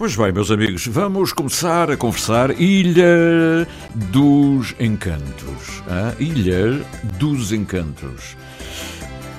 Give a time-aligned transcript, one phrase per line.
[0.00, 3.68] Pois bem, meus amigos, vamos começar a conversar Ilha
[4.10, 5.82] dos Encantos.
[5.86, 6.80] Ah, Ilha
[7.18, 8.34] dos Encantos.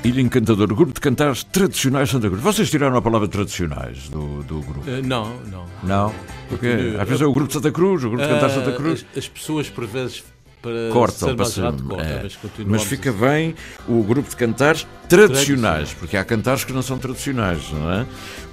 [0.03, 2.43] Ilha Encantadora, grupo de cantares tradicionais de Santa Cruz.
[2.43, 4.87] Vocês tiraram a palavra tradicionais do, do grupo?
[4.87, 5.65] Uh, não, não.
[5.81, 6.15] Não?
[6.47, 8.77] Porque às vezes é o grupo de Santa Cruz, o grupo de cantares de Santa
[8.77, 9.05] Cruz.
[9.13, 10.23] As, as pessoas, por vezes,
[10.61, 12.23] para cortam ser mais rápido, cortam, é.
[12.23, 12.37] mas,
[12.67, 13.19] mas fica assim.
[13.19, 13.55] bem
[13.87, 15.93] o grupo de cantares tradicionais, Tradicionais.
[15.93, 18.05] porque há cantares que não são tradicionais, não é?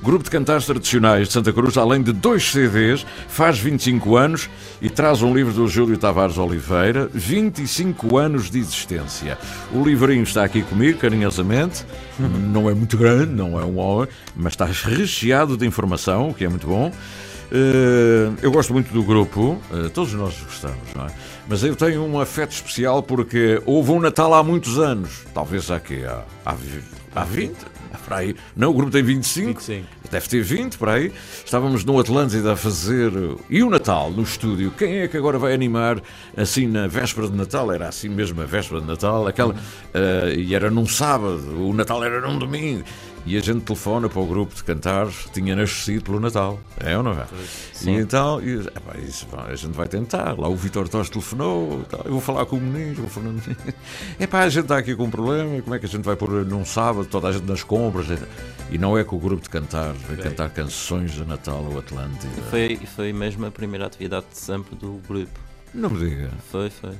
[0.02, 4.48] Grupo de cantares tradicionais de Santa Cruz, além de dois CDs, faz 25 anos
[4.80, 9.36] e traz um livro do Júlio Tavares Oliveira, 25 anos de existência.
[9.72, 11.84] O livrinho está aqui comigo, carinhosamente,
[12.18, 16.44] não é muito grande, não é um homem, mas está recheado de informação, o que
[16.44, 16.92] é muito bom.
[17.50, 21.08] Eh, eu gosto muito do grupo, eh, todos nós gostamos, não é?
[21.48, 25.80] Mas eu tenho um afeto especial porque houve um Natal há muitos anos, talvez há
[25.80, 26.02] quê?
[26.06, 26.54] Há, há,
[27.14, 27.56] há 20?
[28.04, 28.34] Por aí.
[28.56, 29.48] Não, o grupo tem 25.
[29.60, 29.86] 25.
[30.10, 31.12] Deve ter 20 por aí.
[31.44, 33.12] Estávamos no Atlântida a fazer.
[33.50, 34.70] E o Natal no estúdio?
[34.70, 36.00] Quem é que agora vai animar
[36.34, 37.70] assim na véspera de Natal?
[37.70, 39.54] Era assim mesmo a véspera de Natal, aquela.
[39.92, 42.82] eh, e era num sábado, o Natal era num domingo.
[43.28, 46.58] E a gente telefona para o grupo de cantar, tinha nascido pelo Natal.
[46.80, 47.26] É ou não é?
[47.84, 50.32] E então, e, epá, isso, pá, a gente vai tentar.
[50.40, 53.34] Lá o Vitor Tos telefonou, tal, eu vou falar com o menino, vou falar.
[54.18, 56.42] Epá, a gente está aqui com um problema, como é que a gente vai pôr
[56.46, 58.06] num sábado, toda a gente nas compras?
[58.70, 62.32] E não é com o grupo de cantar, vai cantar canções de Natal ou Atlântida.
[62.48, 65.38] Foi, foi mesmo a primeira atividade de sempre do grupo.
[65.74, 66.30] Não me diga.
[66.50, 66.96] Foi, foi.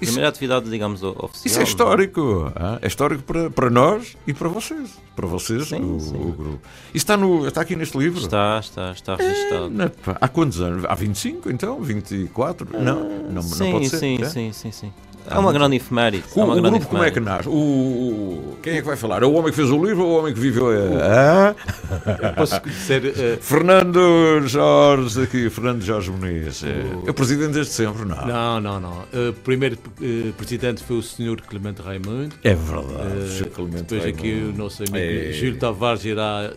[0.00, 1.42] Isso- Primeira atividade, digamos, oficial.
[1.44, 2.52] Isso é histórico.
[2.56, 4.90] ah, É histórico para, para nós e para vocês.
[5.14, 6.14] Para vocês, Sim, o, sim.
[6.16, 6.60] o grupo.
[6.94, 8.20] Isso está, no, está aqui neste livro?
[8.20, 9.68] Está, está, está registado.
[9.70, 10.84] Na- pá, há quantos anos?
[10.86, 11.80] Há 25 então?
[11.82, 12.66] 24?
[12.72, 13.98] Não, não, não sim, pode ser.
[13.98, 14.24] sim, é?
[14.28, 14.92] sim, sim, sim.
[15.28, 16.24] É uma grande efeméride.
[16.34, 17.48] O, é uma o grande grupo como é que nasce?
[17.48, 19.22] O, o- quem é que vai falar?
[19.22, 21.50] É o homem que fez o livro ou o homem que viveu a...
[21.50, 22.32] Ah?
[22.36, 26.62] Posso dizer, eh, Fernando Jorge, aqui, Fernando Jorge Muniz.
[26.64, 28.26] É, é o presidente desde sempre, não?
[28.26, 28.98] não, não, não.
[29.30, 31.40] O primeiro eh, presidente foi o Sr.
[31.46, 32.34] Clemente Raimundo.
[32.42, 33.28] É verdade.
[33.30, 33.46] Sr.
[33.50, 34.54] Clemente depois aqui Raimundo.
[34.54, 35.32] o nosso amigo É.
[35.32, 36.52] Júlio Tavares irá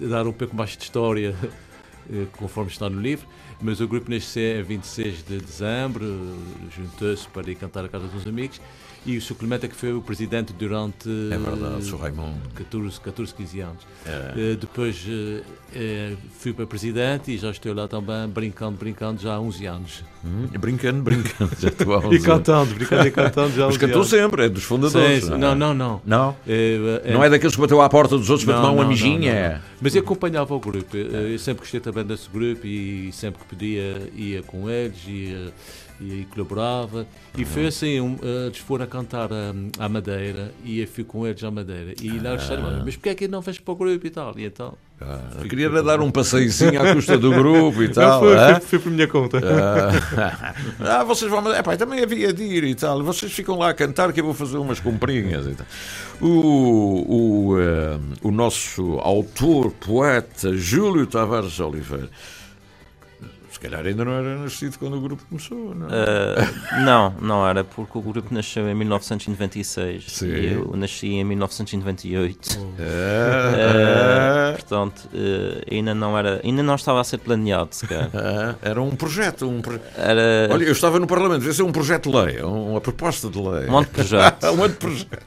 [0.00, 1.34] dar um pouco mais de história
[2.36, 3.26] conforme está no livro.
[3.60, 6.04] Mas o grupo nasceu em 26 de dezembro,
[6.70, 8.60] juntou-se para ir cantar a casa dos amigos.
[9.06, 9.34] E o Sr.
[9.36, 11.96] Clemente é que foi o presidente durante É verdade, Sr.
[11.96, 12.40] Raimundo.
[12.56, 13.86] 14, 14 15 anos.
[14.04, 14.32] É.
[14.36, 15.06] Eh, depois
[15.72, 20.04] eh, fui para presidente e já estou lá também brincando, brincando já há 11 anos.
[20.24, 21.52] Hum, brincando, brincando.
[21.60, 22.22] Já estou há uns E anos.
[22.26, 24.08] cantando, brincando e cantando já há Mas 11 cantou anos.
[24.08, 25.20] sempre, é dos fundadores.
[25.22, 25.34] Sim, sim.
[25.34, 25.38] é?
[25.38, 26.02] Não, não, não.
[26.04, 26.36] Não?
[27.12, 29.32] Não é daqueles que bateu à porta dos outros para Não, tomar uma não, mijinha?
[29.34, 29.60] não, não, não.
[29.80, 30.96] Mas eu acompanhava o grupo.
[30.96, 35.52] Eu, eu sempre gostei também desse grupo e sempre que podia ia com eles e,
[36.00, 37.06] e colaborava.
[37.36, 41.04] E foi assim, um, eh, eles foram a cantar hum, à Madeira e eu fui
[41.04, 41.94] com eles à Madeira.
[42.00, 44.38] E lá eles disseram, mas porquê é que não fez para o grupo e tal?
[44.38, 44.74] E então...
[44.98, 48.20] Ah, queria dar um passeiozinho à custa do grupo e tal.
[48.20, 48.54] foi, é?
[48.54, 49.38] foi, foi por minha conta.
[49.44, 50.54] Ah,
[51.00, 51.52] ah, vocês vão.
[51.52, 53.02] É, pá, também havia de ir e tal.
[53.02, 55.66] Vocês ficam lá a cantar que eu vou fazer umas comprinhas e tal.
[56.18, 62.08] O, o, eh, o nosso autor, poeta Júlio Tavares Oliveira.
[63.56, 65.90] Se calhar ainda não era nascido quando o grupo começou, não é?
[65.90, 70.26] Ah, não, não era, porque o grupo nasceu em 1996 Sim.
[70.26, 72.38] e eu nasci em 1998.
[72.78, 78.10] É, Ah, portanto, ah, ainda, não era, ainda não estava a ser planeado sequer.
[78.12, 79.48] é, era um projeto.
[79.48, 82.80] Um proje- Era Olha, eu estava no Parlamento, devia ser um projeto de lei, uma
[82.82, 83.68] proposta de lei.
[83.68, 84.48] um monte de projetos.
[84.52, 85.26] um monte de projeto.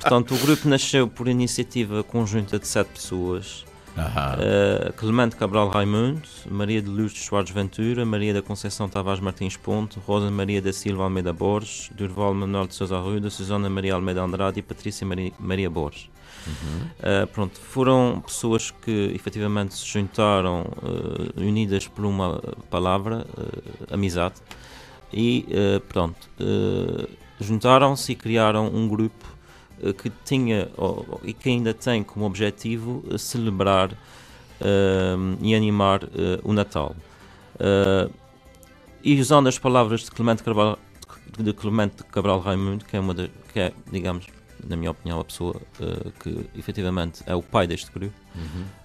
[0.00, 3.64] Portanto, o grupo nasceu por iniciativa conjunta de sete pessoas.
[3.96, 10.00] Uh, Clemente Cabral Raimundo, Maria de Luz Soares Ventura, Maria da Conceição Tavares Martins Ponte,
[10.04, 14.58] Rosa Maria da Silva Almeida Borges, Durval Manuel de Sousa Arruda, Susana Maria Almeida Andrade
[14.58, 16.10] e Patrícia Maria, Maria Borges.
[16.46, 23.24] Uh, pronto, foram pessoas que efetivamente se juntaram uh, unidas por uma palavra,
[23.92, 24.34] amizade,
[25.12, 25.46] e
[25.88, 26.28] pronto,
[27.38, 29.23] juntaram-se e criaram um grupo
[29.92, 30.68] que tinha
[31.22, 36.08] e que ainda tem como objetivo uh, celebrar uh, e animar uh,
[36.42, 36.94] o Natal.
[37.56, 38.12] Uh,
[39.02, 40.78] e usando as palavras de Clemente Cabral,
[41.38, 44.26] de Clemente Cabral Raimundo, que é uma da- que é, digamos,
[44.66, 45.60] na minha opinião, a pessoa
[46.20, 48.14] que efetivamente é o pai deste grupo.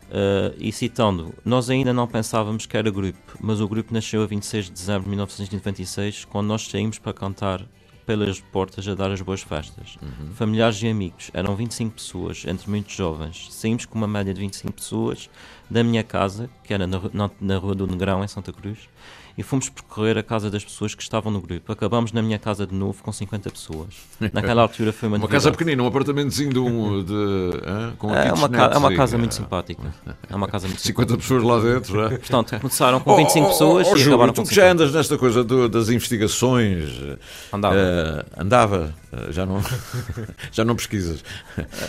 [0.09, 4.25] Uh, e citando, nós ainda não pensávamos que era grupo, mas o grupo nasceu a
[4.25, 7.61] 26 de dezembro de 1996, quando nós saímos para cantar
[8.09, 9.95] pelas portas a dar as boas festas.
[10.33, 13.53] Familiares e amigos, eram 25 pessoas, entre muitos jovens.
[13.53, 15.29] Saímos com uma média de 25 pessoas
[15.69, 18.79] da minha casa, que era na, na, na Rua do Negrão, em Santa Cruz,
[19.39, 21.71] e fomos percorrer a casa das pessoas que estavam no grupo.
[21.71, 23.87] Acabamos na minha casa de novo com 50 pessoas.
[24.33, 27.01] Naquela altura foi uma Uma casa pequenina, um apartamentozinho de um.
[27.03, 29.93] De, com É uma, ca- é uma casa e, muito simpática.
[30.29, 32.09] É uma casa muito 50 pessoas lá dentro, já.
[32.09, 34.63] Portanto, começaram com 25 Oh, oh, pessoas oh, e Júlio, acabaram tu com que já
[34.63, 34.71] 50.
[34.83, 36.89] andas nesta coisa do- das investigações.
[37.53, 37.75] Andava.
[37.77, 39.61] eh, andava, eh, já não,
[40.51, 41.23] já não pesquisas.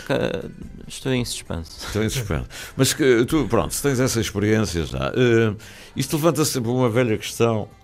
[0.07, 0.49] Ca-
[0.87, 1.85] Estou em suspense.
[1.87, 2.47] Estou em suspenso.
[2.77, 5.53] Mas que tu, pronto, se tens essa experiência já, eh,
[5.97, 7.40] isto levanta sempre uma velha questão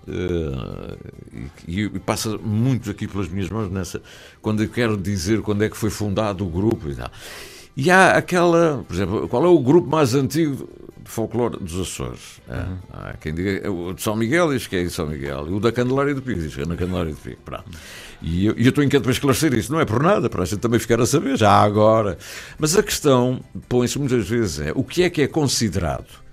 [0.07, 0.97] eh,
[1.67, 4.01] e, e passa muito aqui pelas minhas mãos nessa,
[4.41, 7.11] quando eu quero dizer quando é que foi fundado o grupo e tal.
[7.75, 10.67] E há aquela, por exemplo, qual é o grupo mais antigo
[10.99, 12.41] de folclore dos Açores?
[12.49, 15.53] É, Há quem diga o de São Miguel diz que é em São Miguel, e
[15.53, 17.39] o da Candelária do Pico diz que é na Candelária do Pico.
[17.45, 17.69] Pronto.
[18.19, 20.59] E eu, eu estou inquieto para esclarecer isso, não é por nada, para a gente
[20.59, 22.17] também ficar a saber, já agora.
[22.57, 26.26] Mas a questão põe-se muitas vezes é o que é que é considerado?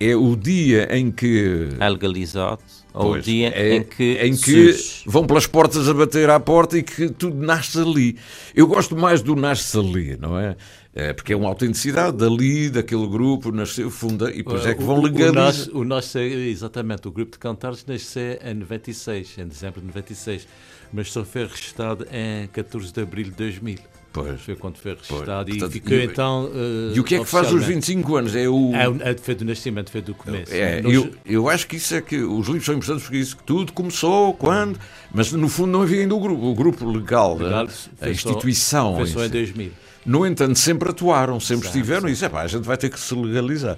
[0.00, 1.68] É o dia em que.
[1.78, 2.62] É legalizado
[2.94, 5.02] ou o Pois, dia é- em que, em que surge.
[5.06, 8.16] vão pelas portas a bater à porta e que tudo nasce ali.
[8.54, 10.56] Eu gosto mais do nasce ali, não é?
[10.92, 14.96] É, porque é uma autenticidade dali, daquele grupo, nasceu, funda, e depois é que vão
[14.96, 15.68] O- o- legalizar.
[15.72, 20.48] O o nosso, exatamente, o grupo de cantares nasceu em 96, em dezembro de 96,
[20.92, 23.78] mas só foi registado em 14 de abril de 2000.
[24.12, 24.40] Pois.
[24.40, 26.50] Foi quando foi registado e portanto, ficou e- então.
[26.52, 27.86] eh, E o que é que faz os oficialmente.
[27.92, 28.34] 25 anos?
[28.34, 28.74] É o.
[28.74, 30.52] É, o- é, foi do nascimento, foi do começo.
[30.52, 33.36] É, Nós- eu, eu acho que isso é que os livros são importantes porque isso
[33.36, 34.80] que tudo começou, quando,
[35.14, 37.68] mas no fundo não havia ainda o grupo, o grupo legal, Legal,
[38.00, 38.96] a, a instituição.
[38.96, 39.30] Foi só em si.
[39.30, 39.70] 2000.
[40.04, 42.98] No entanto, sempre atuaram, sempre Certo, estiveram e disse, "Epá, a gente vai ter que
[42.98, 43.76] se legalizar.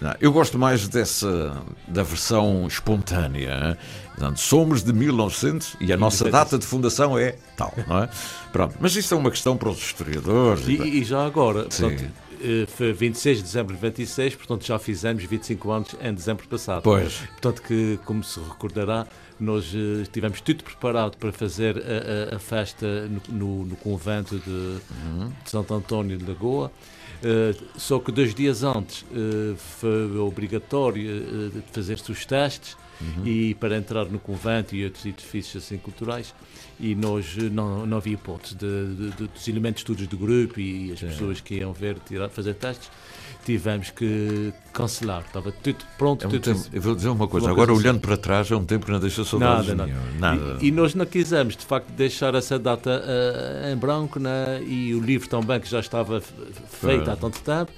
[0.00, 1.56] Não, eu gosto mais dessa,
[1.88, 3.76] da versão espontânea.
[4.22, 6.30] Portanto, somos de 1900 e a nossa 96.
[6.32, 8.08] data de fundação é tal, não é?
[8.52, 10.64] Pronto, mas isto é uma questão para os historiadores.
[10.68, 12.04] e E, já agora, portanto,
[12.40, 16.82] eh, foi 26 de dezembro de 26, portanto já fizemos 25 anos em dezembro passado.
[16.84, 17.14] Pois.
[17.32, 19.08] Portanto, que, como se recordará,
[19.40, 24.38] nós eh, tivemos tudo preparado para fazer a, a- a festa no, no- no convento
[24.38, 25.32] de, Uhum.
[25.42, 26.70] de Santo António de Lagoa.
[27.24, 32.76] Eh, só que dois dias antes eh, foi obrigatório de fazer-se os testes
[33.16, 33.26] Uhum.
[33.26, 36.34] e para entrar no convento e outros edifícios assim culturais
[36.78, 40.92] e nós não, não havia hipótese de, de- de- dos elementos todos do grupo e
[40.92, 42.90] as pessoas que iam ver tirar, fazer testes
[43.44, 47.46] tivemos que cancelar estava tudo pronto É um tudo tempo- eu vou dizer uma coisa,
[47.46, 47.88] Uma agora coisa assim.
[47.88, 50.04] olhando para trás, é um tempo que não deixa saudades Nada, nenhuma.
[50.20, 50.44] nada.
[50.44, 50.58] nada.
[50.64, 54.62] E, e nós não quisemos, de facto, deixar essa data eh, em branco né?
[54.64, 57.72] e o livro também, que já estava feito há tanto tempo.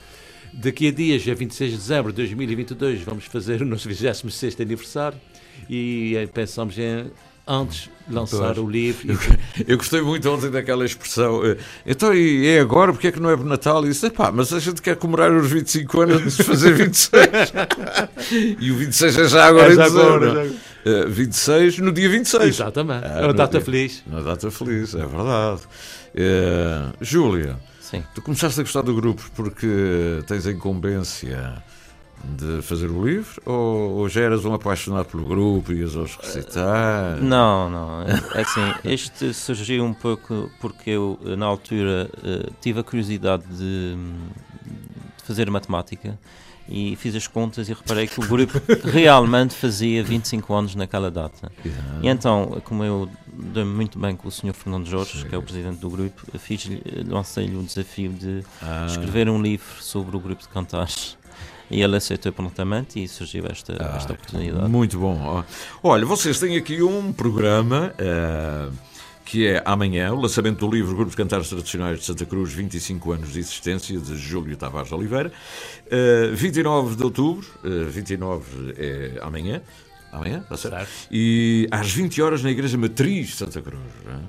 [0.57, 5.19] Daqui a dias, dia 26 de dezembro de 2022, vamos fazer o nosso 26 aniversário
[5.69, 7.11] e eh, pensamos em,
[7.47, 8.59] antes, lançar Pois.
[8.59, 9.13] o livro.
[9.59, 11.45] e- Eu gostei muito ontem daquela expressão.
[11.45, 12.93] eh, Então, e é agora?
[12.93, 13.85] Porque é que não é Natal?
[13.85, 17.27] E disse, pá, mas a gente quer comemorar os 25 anos antes de fazer 26.
[18.61, 20.31] e o 26 é já agora É em já dezembro.
[20.31, 20.55] agora, já
[20.87, 22.45] Eh, 26 no dia 26.
[22.45, 23.05] Exatamente.
[23.07, 24.03] Ah, é uma no data dia- feliz.
[24.07, 25.63] Na data feliz, é verdade.
[26.15, 27.57] Eh, Júlia,
[27.97, 28.05] Sim.
[28.15, 31.63] tu começaste a gostar do grupo porque tens a incumbência
[32.25, 36.17] de fazer o livro ou, ou já eras um apaixonado pelo grupo e ias aos
[36.17, 37.21] recitais?
[37.21, 38.03] Não, não.
[38.03, 43.95] É assim, este surgiu um pouco porque eu, na altura, eh, tive a curiosidade de,
[43.95, 46.19] de fazer matemática
[46.69, 51.53] e fiz as contas e reparei que o grupo realmente fazia 25 anos naquela data.
[52.03, 54.53] E então, como eu dei-me muito bem com o Sr.
[54.55, 56.23] Fernando Jorge, que é o presidente do grupo,
[57.07, 61.17] lancei-lhe o desafio de Ah, escrever um livro sobre o grupo de cantares.
[61.71, 64.69] E ele aceitou prontamente e surgiu esta, Ah, esta oportunidade.
[64.69, 65.43] Muito bom.
[65.83, 68.69] Olha, vocês têm aqui um programa eh,
[69.25, 73.13] que é amanhã, o lançamento do livro Grupos de Cantares Tradicionais de Santa Cruz, 25
[73.13, 75.33] anos de existência, de Júlio Tavares Oliveira.
[75.91, 79.63] Eh, 29 de outubro, eh, 29 é amanhã.
[80.13, 80.77] Amanhã, está certo?
[80.77, 81.09] Certo.
[81.11, 83.81] E às 20 horas na Igreja Matriz de Santa Cruz.
[84.05, 84.21] não é?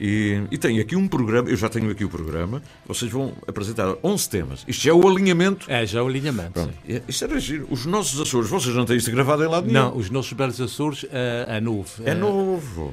[0.00, 3.94] E, e tenho aqui um programa, eu já tenho aqui o programa, vocês vão apresentar
[4.02, 4.64] 11 temas.
[4.68, 6.52] Isto já é o alinhamento É, já o alinhamento.
[6.52, 6.72] Pronto.
[6.86, 6.94] sim.
[6.94, 7.66] É- Isto era giro.
[7.70, 9.74] Os nossos Açores, vocês não têm isto gravado em lado nenhum.
[9.86, 11.88] Não, os nossos Belos Açores é, é novo.
[12.04, 12.92] É novo,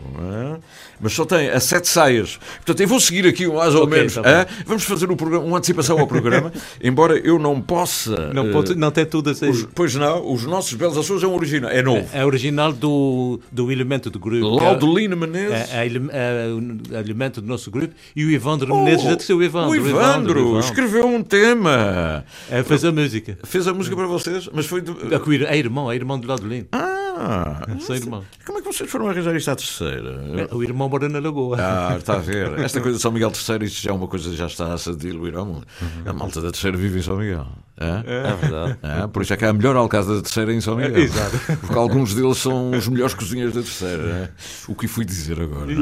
[0.55, 0.59] é?
[0.99, 2.37] mas só tem a sete saias.
[2.57, 4.13] Portanto, eu vou seguir aqui mais ou Ok, menos.
[4.15, 4.47] tá é?
[4.65, 6.51] Vamos fazer o programa, uma antecipação ao programa,
[6.83, 8.33] embora eu não possa.
[8.33, 9.49] Não, eh, pode, não tem tudo assim.
[9.49, 12.07] os- pois não, os nossos Belos Açores é um original, é novo.
[12.13, 14.47] É original do, do elemento do grupo.
[14.55, 15.71] Laudelino Menezes.
[15.71, 17.93] É, é, ele- o elemento do nosso grupo.
[18.15, 19.71] E o Evandro Menezes, já disse o Evandro.
[19.71, 20.59] o Ivandro Evandro.
[20.59, 22.25] escreveu um tema.
[22.49, 23.37] É, fez a música.
[23.43, 24.81] Fez a música para vocês, mas foi.
[24.81, 24.97] do-
[25.33, 26.67] ir- é irmão, é irmão do Laudelino.
[26.71, 28.25] Ah, Ah, São irmãos.
[28.45, 30.47] como é que vocês foram arranjar isto à terceira?
[30.51, 31.57] O irmão mora na Lagoa.
[31.59, 32.57] Ah, está a ver.
[32.59, 34.77] Esta coisa de São Miguel III, isto já é uma coisa que já está a
[34.77, 35.65] se diluir ao mundo.
[36.05, 37.47] A malta da terceira vive em São Miguel.
[37.77, 38.29] É?
[38.29, 38.79] É verdade.
[38.83, 40.97] Ah, por isso é que há a melhor alcada da terceira em São Miguel.
[40.97, 41.37] Exato.
[41.61, 44.03] Porque alguns deles são os melhores cozinheiros da terceira.
[44.03, 44.29] é?
[44.71, 45.71] O que fui dizer agora?
[45.71, 45.75] é?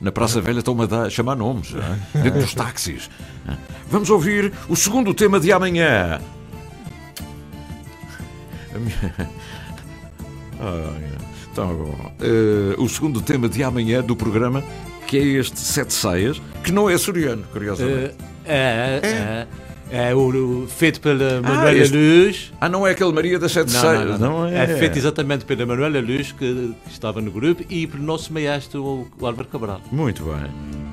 [0.00, 1.74] Na Praça Velha estão-me a dar- chamar nomes,
[2.14, 2.18] é?
[2.22, 3.08] dentro dos táxis.
[3.48, 3.52] é?
[3.90, 6.20] Vamos ouvir o segundo tema de amanhã.
[8.74, 9.30] A minha...
[10.60, 11.04] Ai,
[11.52, 11.94] então.
[12.20, 14.62] Eh, o segundo tema de amanhã do programa,
[15.06, 18.14] que é este Sete Saias, que não é açoriano, curiosamente.
[18.44, 19.46] É, é,
[20.10, 22.52] é, o, o- feito pela Manuela este- Luz.
[22.60, 24.18] Ah, não é aquele Maria das Sete Não, Saias?
[24.20, 24.46] não, não.
[24.46, 24.64] é.
[24.64, 28.82] É feito exatamente pela Manuela Luz, que, estava no grupo, e pelo nosso maestro,
[29.18, 29.80] o Álvaro Cabral.
[29.92, 30.87] Muito bem.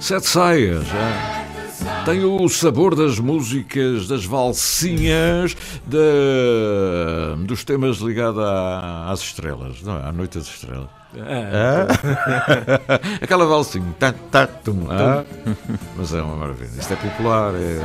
[0.00, 2.04] Sete Saias, é.
[2.04, 9.96] Tem o sabor das músicas, das valsinhas, da- dos temas ligados à- às estrelas, não
[9.98, 10.08] é?
[10.08, 10.88] À noite das estrelas.
[11.16, 11.86] É,
[13.24, 13.84] Aquela valsinha.
[13.98, 15.24] Tá, tá, tum, ah.
[15.96, 16.70] Mas é uma maravilha.
[16.78, 17.84] Isto é popular, é.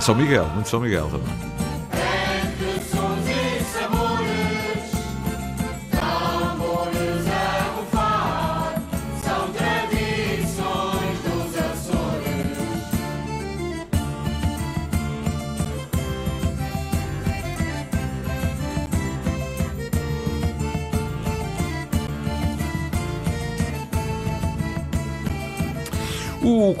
[0.00, 1.71] São Miguel, muito São Miguel também.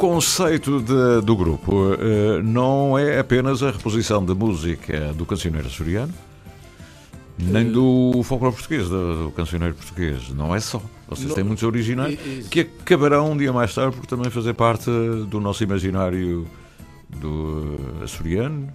[0.06, 6.12] Conceito de- do grupo eh, não é apenas a reposição da música do cancioneiro açoriano,
[7.38, 10.28] nem do folclore português, do, do cancioneiro português.
[10.30, 10.82] Não é só.
[11.08, 14.54] Vocês Não- têm muitos originais e- que acabarão um dia mais tarde por também fazer
[14.54, 14.90] parte
[15.28, 16.48] do nosso imaginário
[17.08, 18.68] do açoriano.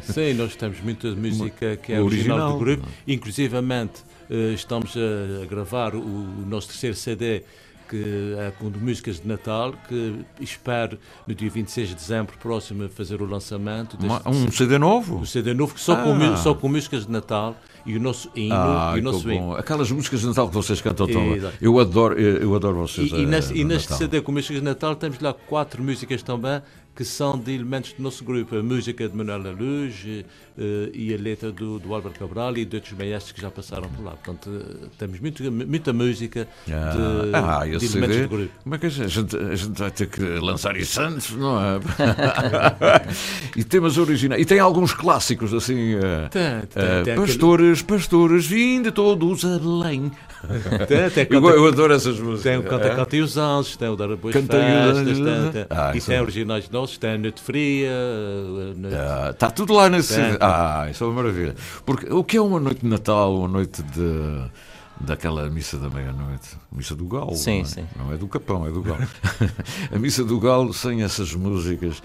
[0.00, 2.38] Sim, nós temos muita música que é Original.
[2.38, 7.42] original, do grupo, inclusivamente eh, estamos a, a gravar o, o nosso terceiro CD
[7.88, 13.20] que é com músicas de Natal, que espero no dia 26 de dezembro próximo fazer
[13.22, 15.20] o lançamento deste um CD novo?
[15.20, 16.14] o CD novo, que só, com, Ah.
[16.14, 19.54] mu- só com músicas de Natal e o nosso hino Ah, e o nosso hino.
[19.56, 21.56] Aquelas músicas de Natal que vocês cantam tão Exato.
[21.60, 23.10] Eu adoro, eu adoro vocês.
[23.10, 23.94] E, e, eh, neste, e neste.
[23.94, 26.62] CD com músicas de Natal temos lá quatro músicas também
[26.94, 28.56] que são de elementos do nosso grupo.
[28.56, 32.76] A música de Manuela Luz eh, e a letra do, do Álvaro Cabral e de
[32.76, 34.12] outros maestros que já passaram por lá.
[34.12, 38.52] Portanto, eh, temos muito, muita música de, Ah, ah, de elementos do grupo.
[38.62, 41.80] Como é que a gente, a gente vai ter que lançar isso antes, não é?
[43.56, 44.40] e temas originais.
[44.40, 45.94] E tem alguns clássicos assim.
[45.94, 50.10] eh, Tem, tem, tem aquele- pastores, pastores, vindo todos a Belém.
[50.86, 52.42] tem, tem, Eu, canta- eu adoro essas músicas.
[52.42, 52.94] Tem o Canta É?
[52.94, 55.98] Canta e os Anjos, tem o Dar Boas Canta os Festas, tem, tem, Ah, e
[55.98, 56.22] isso tem é.
[56.22, 60.14] originais nossos, tem a Noite Fria, a Noite- Ah, Está tudo lá nesse.
[60.40, 61.54] Ah, isso é uma maravilha.
[61.84, 64.50] Porque o que é uma noite de Natal, uma noite de.
[65.00, 67.34] Daquela missa da meia-noite, missa do Galo.
[67.34, 67.64] Sim, não é?
[67.64, 67.86] sim.
[67.98, 69.02] Não é do Capão, é do Galo.
[69.92, 72.00] a missa do Galo sem essas músicas.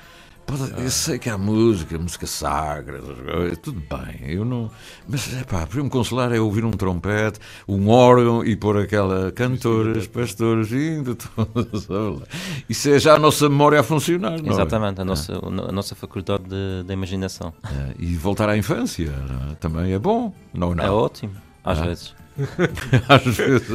[0.77, 4.32] Eu sei que há música, música sagra, coisas, tudo bem.
[4.32, 4.70] Eu não.
[5.08, 9.32] Mas é pá, para me consolar é ouvir um trompete, um órgão e pôr aquela
[9.32, 11.88] cantores, pastores, indo todos.
[12.70, 14.53] Isso é já a nossa memória a funcionar, não é?
[14.53, 17.53] Exatamente, a nossa, a nossa faculdade de- da imaginação.
[17.63, 19.56] É, E voltar à infância não é?
[19.56, 20.34] também é bom.
[20.53, 20.84] Não, não.
[20.84, 21.86] É ótimo, às Ah.
[21.86, 22.18] vezes.
[23.10, 23.67] às, vezes,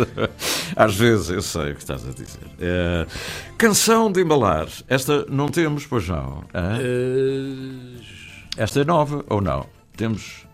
[0.76, 2.40] às vezes eu sei o que estás a dizer.
[2.60, 3.06] É,
[3.58, 4.66] canção de embalar.
[4.88, 6.44] Esta não temos, pois não.
[6.54, 8.00] Eh,
[8.56, 9.66] Esta é nova ou não?
[9.96, 10.44] Temos.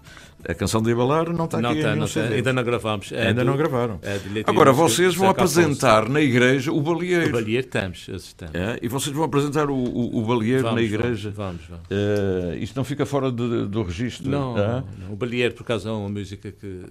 [0.49, 2.37] A canção de embalar não está não aqui nenhum não CD.
[2.37, 3.13] ainda não gravamos.
[3.13, 4.01] É Ainda do- não gravaram.
[4.03, 7.31] é Agora vocês vão apresentar na igreja o O balieiro.
[7.31, 8.55] Balieiro temos, esses temos.
[8.55, 11.31] É, e vocês vão apresentar o, o, o balieiro Vamos, na igreja.
[11.31, 11.85] Vamos, vamos.
[11.91, 14.31] É, isto não fica fora de- do registro?
[14.31, 15.13] Não, não, não.
[15.13, 16.85] O Balieiro, por acaso, é uma música que,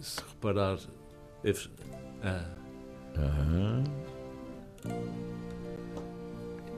[0.00, 0.78] se reparar.
[1.44, 1.52] é-
[2.22, 2.44] ah,
[3.16, 3.84] Aham.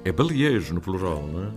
[0.05, 0.13] É
[0.71, 1.51] no plural, não é?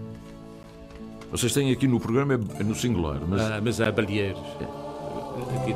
[1.32, 4.38] Vocês têm aqui no programa é é no singular, mas ah, mas é Balieiro.
[4.40, 5.74] Aqui.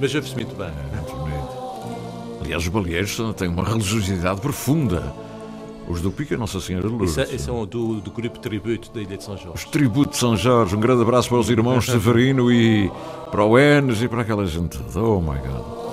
[0.00, 0.68] Mas ouve-se muito bem.
[0.68, 2.42] é.
[2.42, 5.12] Aliás, os baleeiros são- têm uma religiosidade profunda.
[5.88, 7.16] Os do Pica Nossa Senhora de Lourdes.
[7.16, 9.66] Esse, é- esse é do, do grupo Tributo da Ilha de São Os Jorge.
[9.70, 10.74] tributos de São Jorge.
[10.74, 12.90] Um grande abraço para os irmãos Severino e
[13.30, 14.78] para o Enes e para aquela gente.
[14.96, 15.85] Oh my God.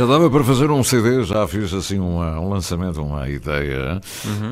[0.00, 4.00] Já dava para fazer um CD, já fiz assim uma- um lançamento, uma ideia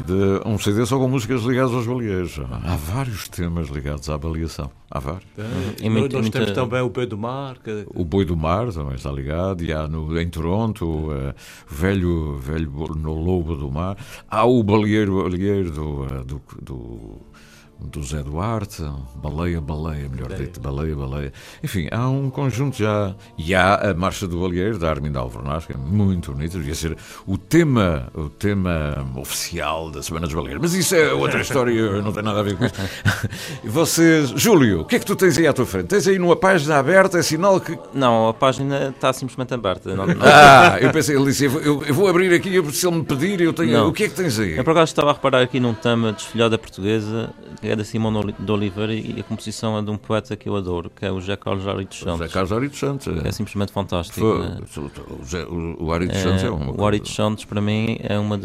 [0.05, 2.39] de um CD só com músicas ligadas aos baleeiros.
[2.65, 4.71] Há vários temas ligados à avaliação.
[4.91, 5.25] Há vários.
[5.81, 8.37] E Nós, muito- nós muita- temos também o Boi do Mar, que, O Boi do
[8.37, 11.35] Mar também está ligado, e há no, em Toronto o eh,
[11.67, 13.97] velho, velho no Lobo do Mar.
[14.31, 17.23] Há o Baleeiro, baleeiro do, eh, do, do,
[17.81, 18.83] do Zé Duarte,
[19.17, 21.33] Baleia, Baleia, melhor dito, Baleia, Baleia.
[21.63, 23.15] Enfim, há um conjunto já.
[23.37, 26.97] E há a Marcha do Baleeiro, da Arminda Alvernaz, que é muito bonita, devia ser
[27.27, 30.61] o tema, o tema oficial da Semana dos Baleeiros.
[30.61, 32.75] Mas isso é outra história, não tem nada a ver com isso.
[33.65, 35.87] Vocês, Júlio, o que é que tu tens aí à tua frente?
[35.87, 39.95] Tens aí numa página aberta, é sinal que Não, a página está simplesmente aberta.
[39.95, 42.97] Não, ah, eu pensei, ele disse, eu, vou- eu- eu vou abrir aqui, se ele
[42.97, 43.73] me pedir, eu tenho.
[43.73, 43.89] Não.
[43.89, 44.57] O que é que tens aí?
[44.57, 47.31] Eu por acaso estava a reparar aqui num tema desfilhada portuguesa,
[47.69, 50.49] que é da Simone Oli- de Oliveira e a composição é de um poeta que
[50.49, 52.33] eu adoro, que é o José Carlos Ari dos José Santos.
[52.33, 53.07] Carlos Ari dos Santos.
[53.25, 53.33] É é.
[53.33, 54.19] simplesmente fantástico.
[54.21, 54.59] Foi- né?
[55.51, 57.29] o, o, o Ari dos Santos é uma o Ari dos coisa.
[57.31, 58.45] Santos, para mim, é, uma de,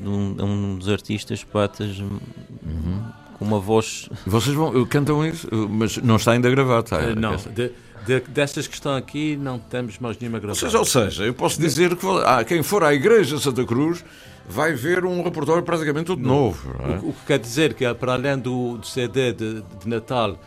[0.00, 3.02] de um, é um dos artistas, poetas Uhum.
[3.38, 4.08] com uma voz.
[4.26, 7.00] Vocês vão, cantam isso, mas não está ainda gravado, está?
[7.02, 7.72] Eh, não, Essa- de,
[8.06, 10.68] de, destas que estão aqui, não temos mais nenhuma Ou gravação.
[10.68, 14.04] seja, ou seja, eu posso dizer que ah, quem for à Igreja de Santa Cruz
[14.50, 16.74] vai ver um repertório praticamente todo novo.
[16.80, 16.98] é?
[17.04, 20.38] O, o que quer dizer que, para além do, do CD de, de Natal,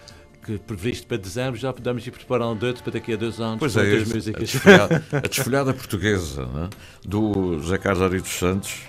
[0.46, 3.60] que previsto para dezembro, já podemos ir preparar um doido para daqui a dois anos
[3.60, 4.50] Pois é, isso, a músicas.
[4.52, 6.70] desfolhada, a desfolhada portuguesa né?
[7.06, 8.82] do José Carlos Ari dos Santos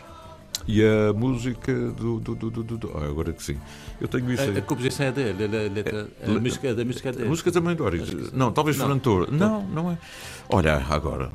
[0.66, 2.20] e a música do.
[2.20, 3.56] do, do, do, do- ah, agora que sim.
[4.00, 4.62] Eu tenho isso A, a aí.
[4.62, 7.28] composição é dele, a, letra- a le- música, da música é A dele.
[7.28, 8.02] música também do Ari.
[8.32, 8.84] Não, talvez Não.
[8.86, 9.30] Fernando Torres.
[9.30, 9.98] Não, não é.
[10.48, 11.30] Olha, agora.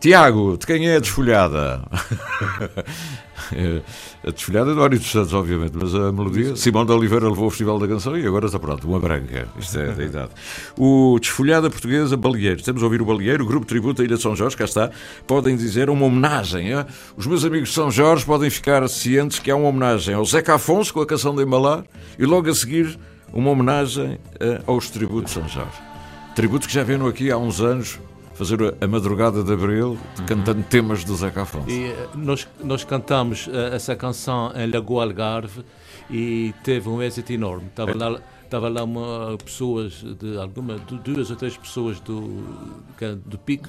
[0.00, 1.82] Tiago, de quem é a desfolhada?
[3.52, 3.82] É,
[4.26, 6.56] a desfolhada é do Ari dos Santos, obviamente, mas a melodia.
[6.56, 9.48] Simão de Oliveira levou o Festival da Canção e agora está pronto, uma branca.
[9.58, 10.30] Isto é da idade.
[10.78, 12.60] O Desfolhada Portuguesa Baleeiro.
[12.60, 14.90] Estamos a ouvir o Baleeiro, o Grupo Tributo da Ilha de São Jorge, cá está.
[15.26, 16.72] Podem dizer uma homenagem.
[16.72, 16.86] hã?
[17.16, 20.54] Os meus amigos de São Jorge podem ficar cientes que há uma homenagem ao Zeca
[20.54, 21.84] Afonso com a canção de Embalar
[22.18, 22.98] e logo a seguir
[23.32, 25.78] uma homenagem eh, aos tributos de São Jorge.
[26.34, 27.98] Tributo que já vieram aqui há uns anos
[28.40, 31.68] fazer a- madrugada de Abril cantando temas do Zeca Afonso.
[31.68, 35.62] E eh, nós, nós cantamos eh, essa canção em Lagoa Algarve
[36.10, 37.66] e teve um êxito enorme.
[37.66, 38.18] Estava lá,
[38.50, 42.44] estava lá uma, pessoas, de alguma, du- duas ou três pessoas do,
[43.00, 43.68] é do Pico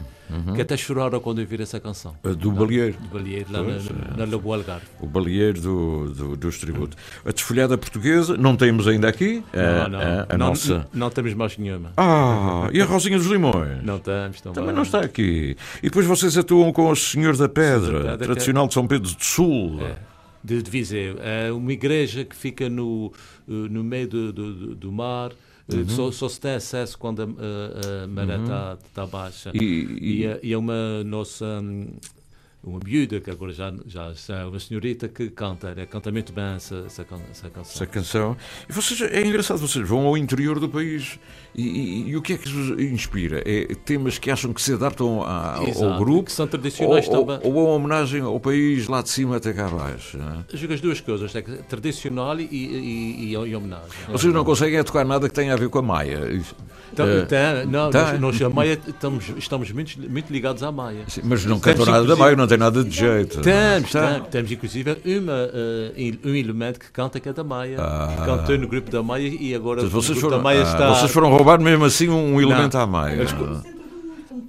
[0.56, 2.16] que até choraram quando ouviram essa canção.
[2.24, 2.98] A do Baleeiro.
[2.98, 4.18] Do Balieiro, lá na, Pois, é.
[4.18, 4.86] na Lagoa Algarve.
[5.02, 6.98] O baleeiro do, do- dos tributos.
[7.26, 9.44] A desfolhada portuguesa, não temos ainda aqui.
[9.54, 10.88] A, não, não, a- a não, nossa.
[10.94, 11.92] não temos mais nenhuma.
[11.98, 13.84] Ah, e a Rosinha dos Limões?
[13.84, 14.56] Não temos também.
[14.56, 15.58] Também não está aqui.
[15.84, 18.88] E depois vocês atuam com o Senhor da Pedra, Senhor da Pedra, tradicional de São
[18.88, 19.80] Pedro do Sul.
[19.82, 19.96] É,
[20.44, 21.18] de, de Viseu.
[21.22, 23.12] É uma igreja que fica no,
[23.48, 25.32] eh, no meio do, do, do- mar.
[25.32, 25.88] eh, Uhum.
[25.90, 29.52] Só, só se tem acesso quando a, a- a maré está tá baixa.
[29.54, 31.88] E, E, e- é, e é uma nossa hum,
[32.64, 36.32] uma miúda que agora já, já, já é uma senhorita que canta, ela canta muito
[36.32, 37.62] bem essa, essa, essa canção.
[37.74, 38.38] essa canção.
[38.70, 41.20] E vocês, é engraçado, vocês vão ao interior do país.
[41.56, 43.42] E, e- e o que é que os inspira?
[43.46, 46.24] É temas que acham que se adaptam a- ao, Exato, grupo?
[46.26, 47.40] que são Ou, tradicionais ou, também.
[47.52, 50.18] ou a homenagem ao país lá de cima até cá abaixo?
[50.52, 50.56] é?
[50.58, 53.90] Jogo as duas coisas, é tradicional e, e, e, homenagem.
[54.12, 56.30] Vocês não conseguem é tocar nada que tenha a ver com a Maia.
[56.32, 56.56] Isso-
[56.94, 58.12] Então, eh, tem- não, tá.
[58.12, 61.04] nós, nós a Maia estamos, estamos muito, muito ligados à Maia.
[61.08, 63.40] Sim, Mas não cantam nada da Maia, não tem nada de jeito.
[63.40, 63.42] é?
[63.44, 64.08] Temos, Tá.
[64.14, 65.50] temos, temos inclusive uma,
[65.96, 67.78] il- um elemento que canta que é da Maia.
[67.80, 68.14] Ah.
[68.18, 70.60] Que cantou no grupo da Maia e agora Mas o vocês grupo foram, da Maia
[70.60, 70.94] ah, está.
[70.96, 72.84] vocês foram roubar mesmo assim um elemento Não.
[72.84, 73.16] à Maia.
[73.16, 73.24] Não
[73.68, 73.82] é?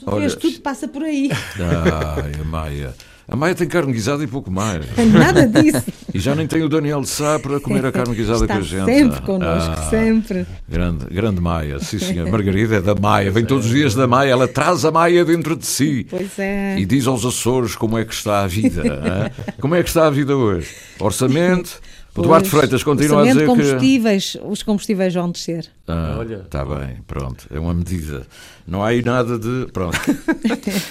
[0.05, 1.31] Tu vês, tudo passa por aí.
[1.59, 2.95] Ai, a Maia.
[3.33, 4.85] A Maia tem carne guisada e pouco mais.
[5.11, 5.83] Nada disso.
[6.12, 8.61] E já nem tem o Daniel de Sá para comer a carne guisada Está com
[8.61, 8.85] a gente.
[8.85, 10.47] sempre connosco, Ah, sempre.
[10.68, 12.29] Grande, grande Maia, sim senhor.
[12.31, 15.57] Margarida é da Maia, vem todos os dias da Maia, ela traz a Maia dentro
[15.57, 16.07] de si.
[16.11, 16.79] Pois é.
[16.79, 18.83] E diz aos Açores como é que está a vida.
[18.87, 19.31] hã?
[19.59, 20.68] Como é que está a vida hoje?
[21.01, 21.81] Orçamento.
[22.14, 23.46] O Duarte Pois, Freitas continua a dizer de que.
[23.46, 25.66] combustíveis, os combustíveis vão descer.
[25.88, 26.42] Ah, Olha.
[26.44, 28.27] Está bem, pronto, é uma medida.
[28.66, 29.66] Não há aí nada de.
[29.72, 29.98] Pronto.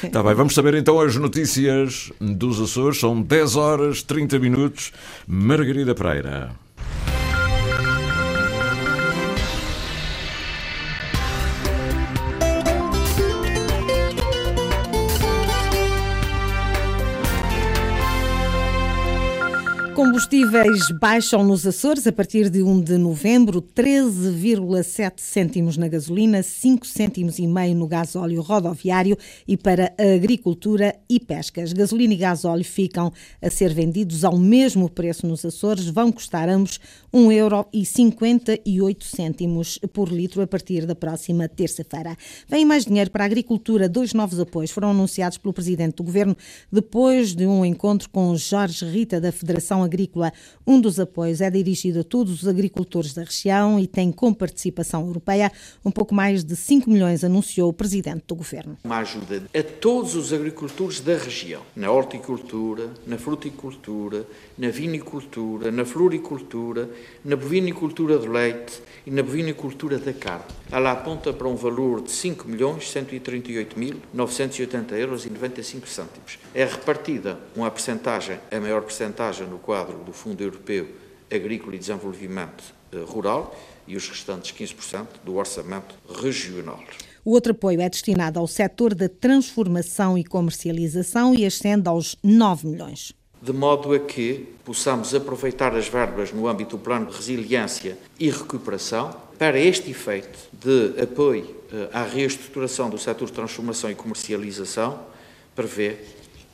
[0.04, 3.00] Está bem, vamos saber então as notícias dos Açores.
[3.00, 4.92] São 10 horas 30 minutos.
[5.28, 6.52] Margarida Pereira.
[20.22, 26.86] Combustíveis baixam nos Açores a partir de 1 de novembro, 13,7 cêntimos na gasolina, 5
[26.86, 31.74] cêntimos e meio no gasóleo rodoviário e para a agricultura e pescas.
[31.74, 36.80] Gasolina e gasóleo ficam a ser vendidos ao mesmo preço nos Açores, vão custar ambos
[37.12, 42.16] 1,58€ por litro a partir da próxima terça-feira.
[42.48, 46.38] Vem mais dinheiro para a agricultura, dois novos apoios foram anunciados pelo Presidente do Governo
[46.72, 50.11] depois de um encontro com Jorge Rita da Federação Agrícola.
[50.66, 55.06] Um dos apoios é dirigido a todos os agricultores da região e tem com participação
[55.06, 55.52] europeia.
[55.84, 58.78] Um pouco mais de 5 milhões anunciou o Presidente do Governo.
[58.84, 64.26] uma ajuda a todos os agricultores da região, na horticultura, na fruticultura,
[64.58, 66.90] na vinicultura, na floricultura,
[67.24, 70.46] na bovinicultura de leite e na bovinicultura da carne.
[70.72, 76.40] Ela aponta para um valor de 5.138.980 euros e 95 cêntimos.
[76.54, 80.88] É repartida uma percentagem, a maior percentagem no quadro do Fundo Europeu
[81.30, 83.56] Agrícola e Desenvolvimento eh, Rural
[83.88, 86.80] e os restantes 15% do orçamento regional.
[87.24, 92.68] O outro apoio é destinado ao setor da transformação e comercialização e ascende aos 9
[92.68, 93.14] milhões.
[93.42, 98.30] de modo a que possamos aproveitar as verbas no âmbito do Plano de Resiliência e
[98.30, 105.00] Recuperação para este efeito de apoio eh, à reestruturação do setor de transformação e comercialização,
[105.56, 105.98] prevê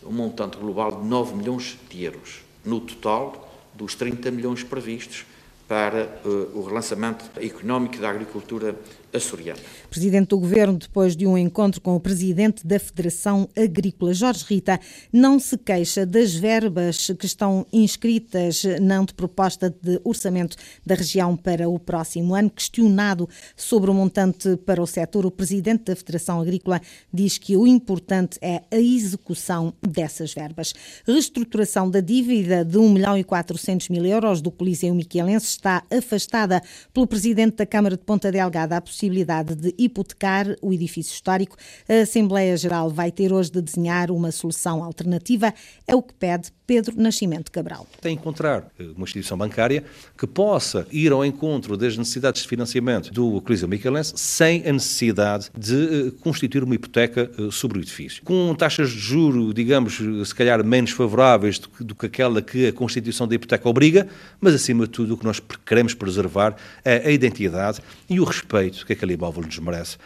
[0.05, 5.25] um montante global de 9 milhões de euros, no total dos 30 milhões previstos
[5.67, 6.19] para eh,
[6.53, 8.75] o relançamento económico da agricultura
[9.17, 9.59] açoriana.
[9.89, 14.79] Presidente do Governo, depois de um encontro com o Presidente da Federação Agrícola, Jorge Rita,
[15.11, 21.69] não se queixa das verbas que estão inscritas na proposta de orçamento da região para
[21.69, 22.49] o próximo ano.
[22.49, 26.81] Questionado sobre o montante para o setor, o Presidente da Federação Agrícola
[27.13, 30.73] diz que o importante é a execução dessas verbas.
[31.05, 36.61] Reestruturação da dívida de 1 milhão e 400 mil euros do Coliseu Miquelense está afastada
[36.93, 41.55] pelo Presidente da Câmara de Ponta Delgada a possibilidade de hipotecar o edifício histórico.
[41.87, 45.53] A Assembleia Geral vai ter hoje de desenhar uma solução alternativa,
[45.87, 47.87] é o que pede Pedro Nascimento Cabral.
[48.01, 49.85] tem que encontrar eh, uma instituição bancária
[50.17, 55.49] que possa ir ao encontro das necessidades de financiamento do Coliseu Micalense sem a necessidade
[55.57, 58.21] de eh, constituir uma hipoteca eh, sobre o edifício.
[58.25, 62.67] Com taxas de juro, digamos, se calhar menos favoráveis do que, do que aquela que
[62.67, 64.05] a constituição da hipoteca obriga,
[64.41, 68.85] mas acima de tudo o que nós queremos preservar é a identidade e o respeito
[68.85, 69.97] que aquele imóvel nos merece.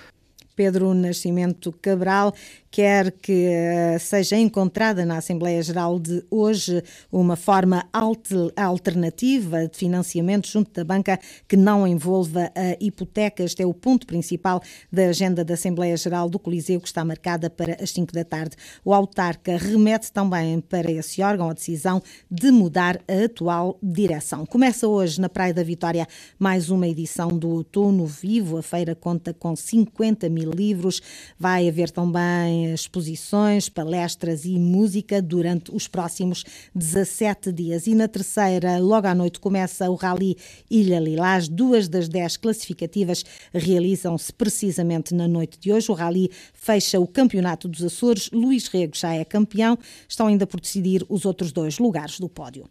[0.55, 2.35] Pedro Nascimento Cabral
[2.71, 6.81] quer que eh, seja encontrada na Assembleia Geral de hoje
[7.11, 13.43] uma forma alter- alternativa de financiamento junto da banca que não envolva a hipoteca.
[13.43, 17.49] Este é o ponto principal da agenda da Assembleia Geral do Coliseu, que está marcada
[17.49, 18.55] para as 5 da tarde.
[18.85, 24.45] O autarca remete também para esse órgão a decisão de mudar a atual direção.
[24.45, 26.07] Começa hoje na Praia da Vitória
[26.39, 28.57] mais uma edição do Outono Vivo.
[28.57, 31.01] A feira conta com 50 mil livros.
[31.37, 36.43] Vai haver também exposições, palestras e música durante os próximos
[36.73, 37.87] 17 dias.
[37.87, 40.37] E na terceira, logo à noite, começa o Rally
[40.69, 41.47] Ilha Lilás.
[41.47, 45.91] Duas das dez classificativas realizam-se precisamente na noite de hoje.
[45.91, 48.29] O Rally fecha o Campeonato dos Açores.
[48.31, 49.77] Luís Rego já é campeão.
[50.07, 52.69] Estão ainda por decidir os outros dois lugares do pódio.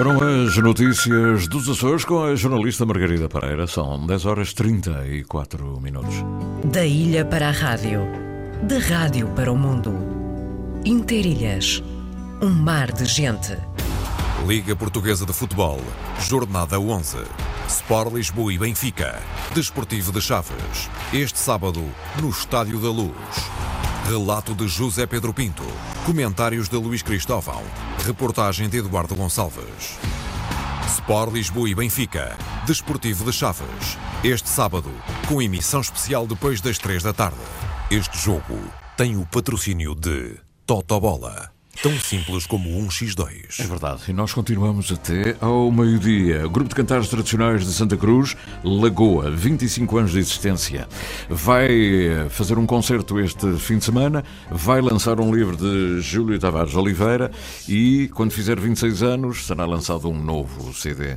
[0.00, 3.66] Foram as notícias dos Açores com a jornalista Margarida Pereira.
[3.66, 6.14] São 10 horas 34 minutos.
[6.64, 8.00] Da ilha para a rádio,
[8.62, 9.92] da rádio para o mundo.
[10.86, 11.82] Interilhas,
[12.40, 13.54] um mar de gente.
[14.46, 15.78] Liga Portuguesa de Futebol,
[16.18, 17.18] Jornada 11.
[17.68, 19.20] Sport Lisboa e Benfica.
[19.54, 20.88] Desportivo de Chaves.
[21.12, 21.84] Este sábado,
[22.20, 23.12] no Estádio da Luz.
[24.08, 25.62] Relato de José Pedro Pinto.
[26.06, 27.62] Comentários de Luís Cristóvão.
[28.04, 29.98] Reportagem de Eduardo Gonçalves.
[30.86, 32.36] Sport Lisboa e Benfica.
[32.66, 33.98] Desportivo de Chaves.
[34.24, 34.90] Este sábado,
[35.28, 37.36] com emissão especial depois das três da tarde.
[37.90, 38.58] Este jogo
[38.96, 41.59] tem o patrocínio de Totobola.
[41.82, 43.58] Tão simples como um X2.
[43.58, 46.46] É verdade, e nós continuamos até ao meio-dia.
[46.46, 50.86] O Grupo de Cantares Tradicionais de Santa Cruz, Lagoa, 25 anos de existência,
[51.28, 56.38] vai eh, fazer um concerto este fim de semana, vai lançar um livro de Júlio
[56.38, 57.30] Tavares Oliveira
[57.66, 61.16] e, quando fizer 26 anos, será lançado um novo CD.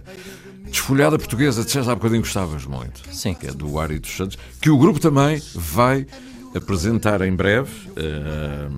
[0.68, 3.02] Desfolhada portuguesa, disseste há bocadinho gostavas muito.
[3.12, 3.34] Sim.
[3.34, 6.08] Que é do Ari dos Santos, que o grupo também vai
[6.56, 8.70] apresentar em breve, eh,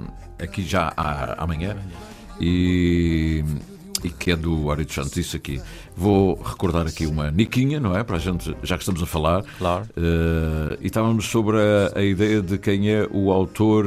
[0.41, 1.78] aqui já há- amanhã,
[2.39, 3.43] e,
[4.04, 5.15] e que é do Ari dos Santos.
[5.17, 5.62] Isso aqui.
[5.95, 8.04] Vou recordar aqui uma niquinha, não é?
[8.04, 9.43] Para a gente, já que estamos a falar.
[9.58, 9.86] Claro.
[9.95, 13.86] Eh, e estávamos sobre a, a ideia de quem é o autor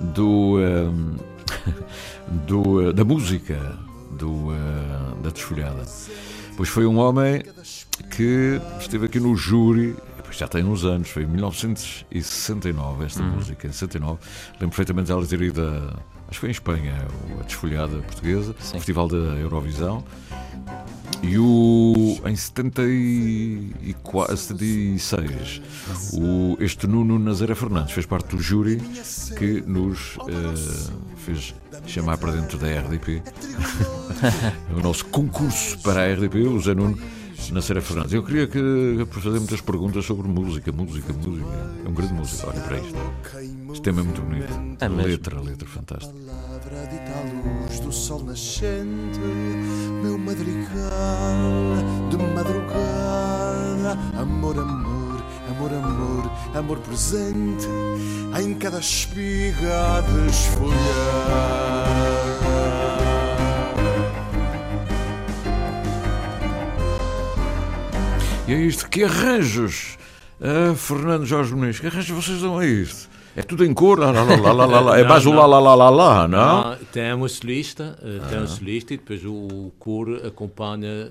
[0.00, 1.70] do, eh,
[2.46, 3.78] do, eh, da música
[4.18, 5.84] do, eh, da Desfolhada.
[6.56, 7.42] Pois foi um homem
[8.16, 9.94] que esteve aqui no júri,
[10.36, 14.20] já tem uns anos, foi em 1969 esta música, em 69.
[14.52, 15.96] Lembro perfeitamente dela ter ido, a,
[16.28, 16.94] acho que foi em Espanha,
[17.40, 20.04] a Desfolhada Portuguesa, o Festival da Eurovisão.
[21.22, 25.62] E o, em 74, 76,
[26.12, 28.76] o, este Nuno Nazaré Fernandes fez parte do júri
[29.38, 31.54] que nos eh, fez
[31.86, 33.22] chamar para dentro da RDP.
[34.76, 36.98] o nosso concurso para a RDP, o Zé Nuno
[37.52, 38.12] Nazaré Fernandes.
[38.12, 41.48] Eu queria que, fazer muitas perguntas sobre música, música, música.
[41.84, 42.98] É um grande músico, olha para isto.
[43.72, 44.52] Este tema é muito bonito.
[44.80, 45.06] É mesmo.
[45.06, 46.14] letra, letra fantástica.
[46.14, 49.20] palavra dita à luz do sol nascente,
[50.02, 50.56] meu madrigal
[52.10, 57.68] de madrugada, amor, amor, amor, amor, amor presente
[58.40, 60.02] em cada espiga a
[68.48, 69.98] E é isto, que arranjos!
[70.40, 73.08] Ah, Fernando Jorge Muniz, que arranjos vocês dão a isto?
[73.34, 73.98] É tudo em cor?
[73.98, 74.98] Lá, lá, lá, lá, lá, lá.
[74.98, 75.36] É Não, mais o não.
[75.46, 76.76] lá, lá, lá, lá, lá, não?
[76.92, 81.10] Tem uma solista, eh, tem um solista e depois o, o coro acompanha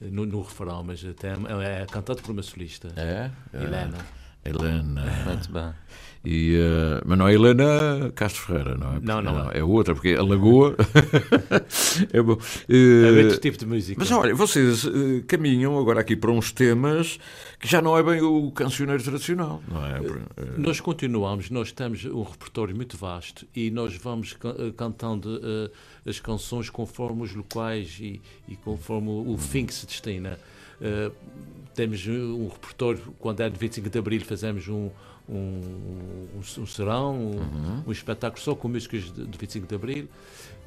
[0.00, 1.30] eh, no, no refrão, mas tem,
[1.62, 3.30] é cantado por uma solista, É?
[3.52, 3.96] Helena.
[4.44, 5.04] Helena.
[5.26, 5.72] Muito bem.
[6.28, 9.00] E, eh, mas não é Helena Castro Ferreira, não é?
[9.00, 10.74] Não, não É outra, porque a Lagoa.
[12.12, 12.36] é bom.
[12.68, 12.74] É
[13.20, 13.96] Eh, outro tipo de música.
[14.00, 17.20] mas olha, vocês eh, caminham agora aqui para uns temas
[17.60, 19.98] que já não é bem o cancioneiro tradicional, não é?
[20.36, 25.40] Eh, Nós continuamos, nós temos um repertório muito vasto e nós vamos ca- cantando
[26.04, 30.38] as canções conforme os locais e, e conforme o, o fim que se destina.
[31.74, 34.88] Temos um um repertório, quando é de 25 de Abril, fazemos um,
[35.28, 35.60] um,
[36.36, 40.08] um, um serão, um, um espetáculo só com músicas de 25 de Abril.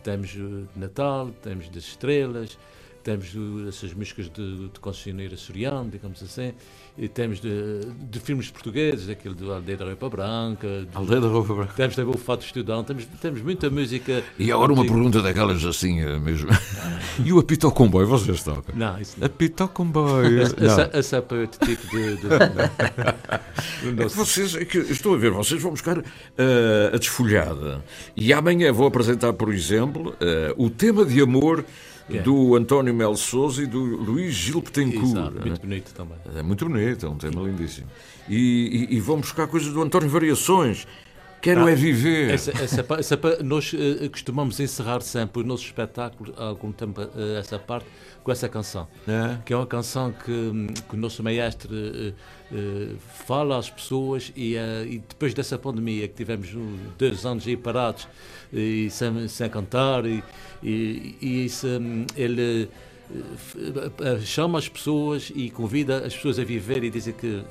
[0.04, 2.58] Temos eh, de Natal, temos das Estrelas,
[3.04, 6.54] temos eh, essas músicas de, de concessionário açoriano, digamos assim,
[7.02, 7.80] e temos de,
[8.12, 11.74] de filmes portugueses, aquele do Aldeia da Roupa Branca, de- Aldeia da Roupa Branca.
[11.76, 14.22] temos também o Fato Estudante, temos, temos muita música.
[14.38, 16.50] E agora uma pergunta daquelas assim eh, mesmo.
[17.24, 18.76] e o apito ao comboio, vocês tocam?
[18.76, 19.26] Não, isso não.
[19.28, 20.42] Apito ao comboio.
[20.92, 22.18] Essa, é para outro tipo de.
[22.18, 22.28] de-
[24.00, 25.98] É que vocês, é que estou a ver, vocês vão buscar
[26.38, 27.84] eh, a desfolhada.
[28.16, 31.64] E amanhã vou apresentar, por exemplo, eh, o tema de amor
[32.10, 32.24] Yeah.
[32.24, 35.06] do António Melo Souza e do Luís Gil Betancourt.
[35.06, 36.18] Exato, muito bonito também.
[36.36, 37.88] É muito bonito, é um tema lindíssimo.
[38.28, 40.88] E, e, e vão buscar coisas do António Variações.
[41.42, 42.32] Quero Ah, é viver.
[42.32, 47.40] Essa, essa, essa nós eh, costumamos encerrar sempre os nossos espetáculos, há algum tempo, eh,
[47.40, 47.86] essa parte,
[48.24, 48.88] com essa canção.
[49.08, 49.38] É.
[49.46, 52.14] Que é uma canção que, hum, que o nosso maestro eh,
[52.54, 52.90] eh,
[53.26, 56.60] fala às pessoas e, e depois dessa pandemia que tivemos uh,
[56.98, 58.06] dois anos aí parados
[58.52, 60.22] e sem, sem cantar e,
[60.62, 62.70] e, e isso, hum, ele
[64.24, 67.42] chama as pessoas e convida as pessoas a viver e dizer que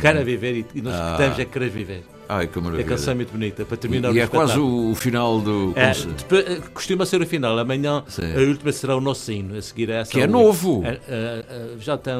[0.00, 1.14] querem viver e, e nós Ah.
[1.16, 2.02] temos é querer viver.
[2.36, 2.88] Ai, que A maravilha.
[2.88, 4.86] canção é muito bonita para terminar e o é quase espetáculo.
[4.88, 7.58] o, o final do É, eh, costuma ser o final.
[7.58, 8.22] Amanhã Sim.
[8.34, 9.56] a última será o nosso hino.
[9.56, 10.10] A seguir a essa.
[10.12, 10.82] Que é novo.
[10.84, 12.14] É, é, é, já tem.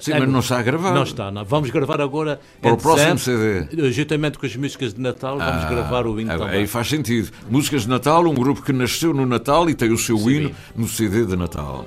[0.00, 0.92] Sim, é mas não está a gravar.
[0.94, 1.44] Não está, não.
[1.44, 2.40] Vamos gravar agora.
[2.60, 3.90] Para o próximo CD.
[3.92, 6.60] Juntamente com as músicas de Natal, vamos Ah, gravar o hino aí- também.
[6.60, 7.30] Aí faz sentido.
[7.50, 10.30] Músicas de Natal, um grupo que nasceu no Natal e tem o seu Sim.
[10.30, 11.86] hino no CD de Natal.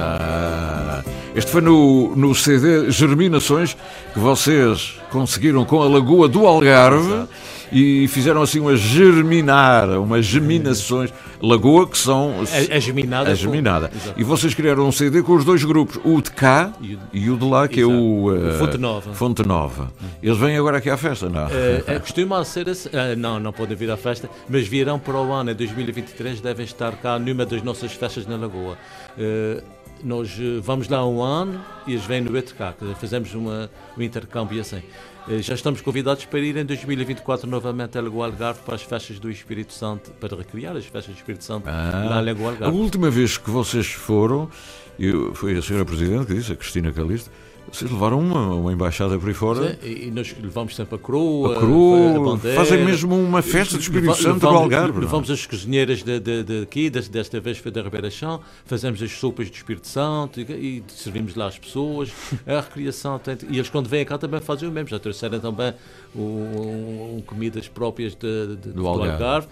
[0.00, 1.02] Ah,
[1.34, 3.76] Este foi no, no CD Germinações
[4.12, 7.26] que vocês conseguiram com a Lagoa do Algarve
[7.72, 11.12] e fizeram assim uma germinar, umas germinações.
[11.42, 12.34] Lagoa que são.
[12.70, 13.30] A, a geminada.
[13.30, 13.88] A geminada.
[13.88, 14.20] com- Exato.
[14.20, 17.30] E vocês criaram um CD com os dois grupos, o de cá E o- e
[17.30, 17.94] o de lá, que Exato.
[17.94, 18.36] é o.
[18.36, 19.14] Eh, Fonte Nova.
[19.14, 19.90] Fonte Nova.
[20.22, 21.46] Eles vêm agora aqui à festa, não?
[21.48, 22.90] Eh, eh, costuma ser assim.
[22.92, 26.66] eh, não, não podem vir à festa, mas virão para o ano, em 2023, devem
[26.66, 28.76] estar cá numa das nossas festas na Lagoa.
[29.18, 29.62] Eh,
[30.04, 33.34] nós eh, vamos lá um ano e eles vêm no outro cá, quer dizer, fazemos
[33.34, 34.82] uma, um intercâmbio assim.
[35.28, 39.18] Eh, já estamos convidados para ir em 2024 novamente a Lagoa Algarve para as festas
[39.18, 42.76] do Espírito Santo, para recriar as festas do Espírito Santo lá em Lagoa A Algarve.
[42.76, 44.48] última vez que vocês foram,
[44.98, 47.30] eu, foi a senhora Presidente que disse, a Cristina Calisto,
[47.72, 49.78] vocês levaram uma, uma embaixada por aí fora.
[49.82, 52.56] E, e nós levamos sempre a coroa, A coroa, a bandeira.
[52.56, 54.92] fazem mesmo uma festa do Espírito Leva- Santo do levamos- Algarve.
[54.92, 55.04] não é?
[55.04, 59.02] Levamos as cozinheiras de, de, de aqui, des- desta vez foi da Ribeira Chão, fazemos
[59.02, 62.10] as sopas do Espírito Santo e, e servimos lá as pessoas.
[62.46, 65.72] A recriação, tem- e eles quando vêm cá também fazem o mesmo, já trouxeram também
[66.14, 69.12] um- comidas próprias de, de- do, Algarve.
[69.12, 69.46] Algarve,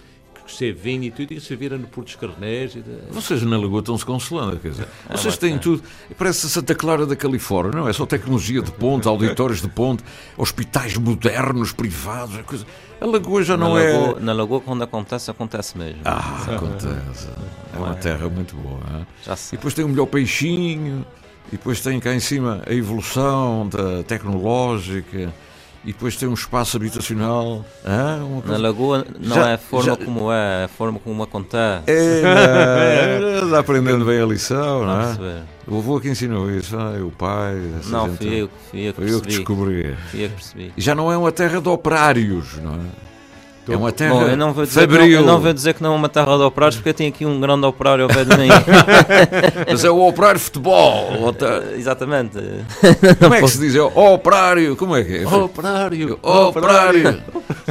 [0.48, 2.74] que se vinho e tudo, e serviram no Porto Carneiros.
[2.76, 5.82] E de- Vocês na Lagoa estão-se consolando, quer dizer, vocês têm tudo.
[6.16, 7.92] Parece Santa Clara da Califórnia, não é?
[7.92, 10.02] Só tecnologia de ponta, auditórios de ponta,
[10.36, 12.66] hospitais modernos, privados, a coisa.
[13.00, 13.92] A Lagoa já não na, é.
[13.96, 16.00] Lagoa, na Lagoa, quando acontece, acontece mesmo.
[16.04, 17.28] Ah, acontece.
[17.74, 18.80] É uma terra muito boa.
[18.98, 19.06] hein?
[19.24, 19.56] Já E sei.
[19.56, 21.06] depois tem o melhor peixinho,
[21.48, 25.32] e depois tem cá em cima a evolução da tecnológica,
[25.84, 27.64] e depois tem um espaço habitacional.
[27.84, 31.22] Uma Na Lagoa não Já- é a forma já- como é, é a forma como
[31.22, 31.84] acontece.
[31.86, 35.42] É, está aprendendo bem a lição, não a é?
[35.66, 37.54] O avô que ensinou isso, ah, o pai.
[37.86, 39.36] Não, gente- fui eu, fui eu que Foi eu que percebi.
[39.36, 39.96] descobri.
[40.10, 40.72] Fui eu que percebi.
[40.76, 42.78] Já não é uma terra de operários, não é?
[43.72, 45.82] É uma terra Bom, eu não, vou dizer que não, eu não vou dizer que
[45.82, 48.24] não é uma terra de operários, porque eu tenho aqui um grande operário ao pé
[48.24, 48.48] de mim.
[49.68, 51.12] Mas é o operário de futebol.
[51.20, 52.38] ou ta- Exatamente.
[53.18, 53.74] Como é que se diz?
[53.74, 54.76] É o operário.
[54.76, 55.26] Como é que é?
[55.26, 56.18] Operário!
[56.22, 57.22] Operário.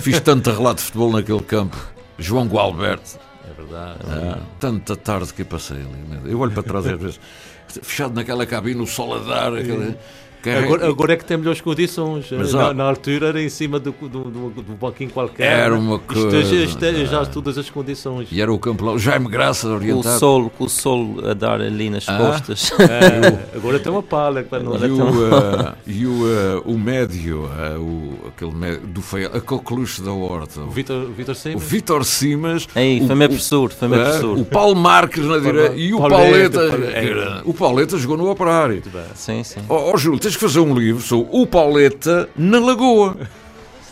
[0.01, 1.77] Fiz tanto relato de futebol naquele campo.
[2.17, 3.17] João Gualberto.
[3.49, 3.99] É verdade.
[4.09, 6.31] Ah, tanta tarde que eu passei ali.
[6.31, 7.19] Eu olho para trás às vezes,
[7.81, 9.51] fechado naquela cabine, o sol a dar.
[10.45, 12.27] Agora, agora é que tem melhores condições.
[12.31, 15.59] Mas, na, ó, na altura era em cima do, do, do, do banquinho qualquer.
[15.59, 16.37] Era uma coisa.
[16.37, 18.27] é- isto é já todas as condições.
[18.31, 20.19] E era o campo lá, o Jaime Graça Com o orientado.
[20.19, 22.17] sol, com o sol a dar ali nas Ah.
[22.17, 22.71] costas.
[22.87, 27.49] É, agora tem uma pala vai não E o, ah, e o, ah, o médio,
[27.53, 31.63] ah, o, aquele médio do feio, a coqueluche da horta, o, Vitor, Vitor o Simas.
[31.63, 34.37] Vitor Simas, Aí, o- foi meu o- professor, foi meu professor.
[34.37, 36.59] o Paulo Marques na direita e o Pauleta, Pauleta.
[36.69, 36.97] Pauleta.
[36.97, 38.81] era- O Pauleta jogou no operário.
[39.15, 39.59] Sim, sim.
[39.67, 43.15] Ó oh, Júlio, tens que fazer um livro sobre o Pauleta na Lagoa.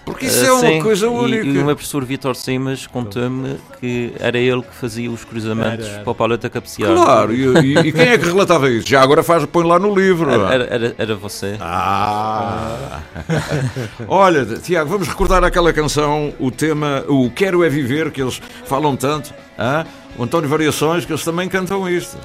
[0.05, 1.45] Porque isso Ah, é uma sim, coisa e- única.
[1.47, 5.95] E, o meu professor Vitor Simas contou-me que era ele que fazia os cruzamentos Era,
[5.95, 6.03] era.
[6.03, 6.93] para o Pauleta cabecear.
[6.93, 8.87] Claro, e, e- e quem é que relatava isso?
[8.87, 10.29] Já agora faz, põe lá no livro.
[10.29, 11.55] Era, era, era, você.
[11.59, 12.99] Ah!
[14.07, 18.95] Olha, Tiago, vamos recordar aquela canção, o tema, o Quero é Viver, que eles falam
[18.95, 19.33] tanto.
[19.57, 19.85] hã?
[20.17, 22.15] O António Variações, que eles também cantam isto.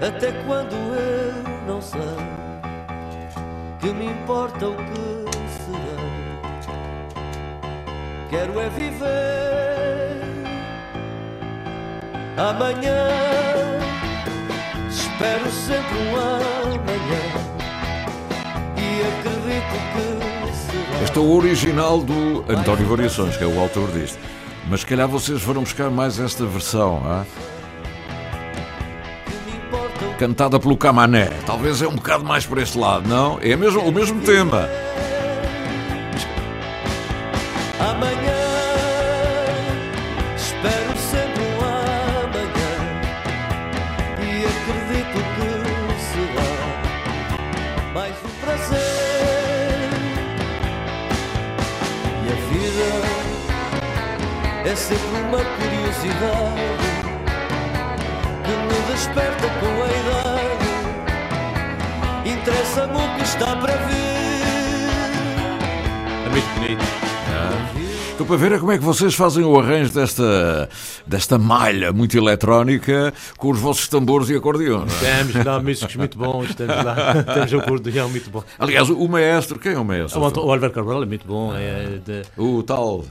[0.00, 1.32] Até quando eu
[1.66, 2.00] não sei
[3.80, 5.98] que me importa o que será.
[8.30, 9.04] Quero é viver
[12.36, 13.08] amanhã.
[14.88, 17.22] Espero sempre um amanhã
[18.76, 21.02] e acredito que será.
[21.04, 24.18] Este é o original do António Variações, que é o autor disto.
[24.68, 27.26] Mas se calhar vocês foram buscar mais esta versão, hã?
[30.14, 31.30] Cantada pelo Camané.
[31.46, 33.38] Talvez é um bocado mais por este lado, não?
[33.42, 34.68] É mesmo, o mesmo tema.
[68.24, 70.66] Estou para ver é como é que vocês fazem o arranjo desta,
[71.06, 74.90] desta malha muito eletrónica com os vossos tambores e acordeões.
[75.02, 75.18] é?
[75.18, 78.42] Temos lá músicos muito bons, temos lá temos um acordeão muito bom.
[78.58, 80.22] Aliás, o maestro, quem é o maestro?
[80.22, 83.04] O o Oliver Cabral é muito bom, é de- O tal.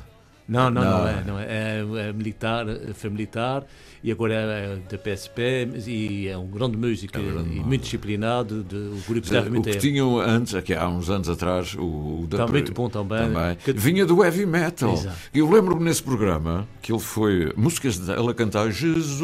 [0.49, 1.08] Não, não, não, Não.
[1.08, 1.43] é, não é.
[1.47, 3.63] É, é militar, foi militar
[4.04, 7.68] e agora é da PSP e é um grande músico É um grande e músico.
[7.68, 8.63] muito disciplinado.
[8.63, 11.82] De, o grupo deve O muito que tinham antes, aqui há uns anos atrás, o,
[12.24, 13.20] o da Está Pre- muito bom também.
[13.64, 14.93] Que- Vinha do heavy metal.
[14.93, 15.16] Exato.
[15.34, 17.54] Eu lembro-me nesse programa que ele foi.
[17.56, 19.22] Músicas dele a cantar Jesus,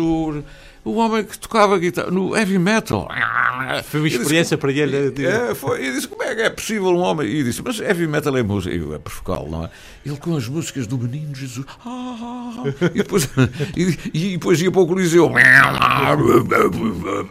[0.86, 3.08] o homem que tocava guitarra no heavy metal.
[3.84, 5.12] Foi uma experiência para ele.
[5.12, 7.28] de- É, foi, e disse como é que é possível um homem.
[7.28, 8.74] E disse, mas heavy metal é música.
[8.74, 9.70] Eu, é provocá-lo, não é?
[10.06, 11.66] Ele com as músicas do Menino Jesus.
[11.86, 12.64] ah,
[12.96, 13.30] e, depois,
[13.76, 14.88] e, e depois ia para o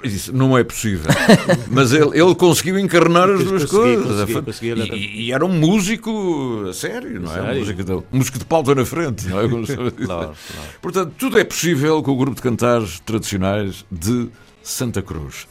[0.09, 1.11] disse, não é possível.
[1.71, 4.31] Mas ele, ele conseguiu encarnar as duas coisas.
[4.43, 7.35] consegui, consegui, e, e era um músico a sério, não é?
[7.35, 7.61] Sério?
[7.61, 9.49] Música de, músico de pauta na frente, não é?
[9.49, 10.35] Claro, claro.
[10.81, 14.29] Portanto, tudo é possível com o grupo de cantares tradicionais de
[14.63, 15.47] Santa Cruz.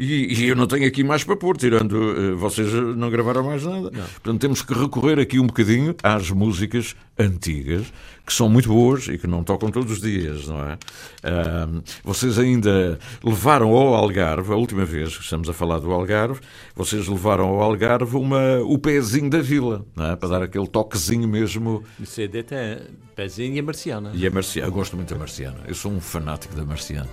[0.00, 1.94] E, e eu não tenho aqui mais para pôr, tirando.
[2.16, 3.90] eh, vocês não gravaram mais nada.
[3.90, 7.92] Portanto, temos que recorrer aqui um bocadinho às músicas antigas,
[8.26, 10.78] que são muito boas e que não tocam todos os dias, não é?
[11.22, 16.40] Ahm, vocês ainda levaram ao Algarve, a última vez que estamos a falar do Algarve,
[16.74, 20.16] vocês levaram ao Algarve uma, o pezinho da vila, não é?
[20.16, 21.82] Para dar aquele toquezinho mesmo.
[22.00, 22.78] O CD tem
[23.14, 24.12] pezinho e a marciana.
[24.14, 25.58] E a Marciana, eu gosto muito da Marciana.
[25.68, 27.08] Eu sou um fanático da Marciana.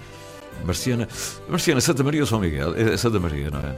[0.64, 1.08] Marciana,
[1.48, 2.76] Marciana, Santa Maria ou São Miguel?
[2.76, 3.76] É Santa Maria, não é?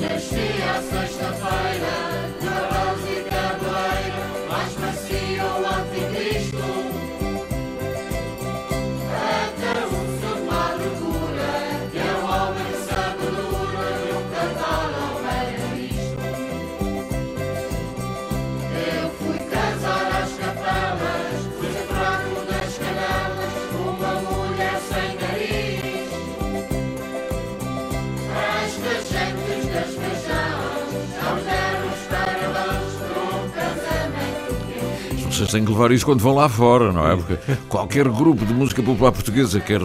[0.00, 1.94] Nascia a sexta-feira,
[2.40, 6.25] de arroz e tabuleiro, mais macio o anticristo.
[35.56, 37.16] Têm que levar isso quando vão lá fora, não é?
[37.16, 37.36] Porque
[37.68, 39.80] qualquer grupo de música popular portuguesa quer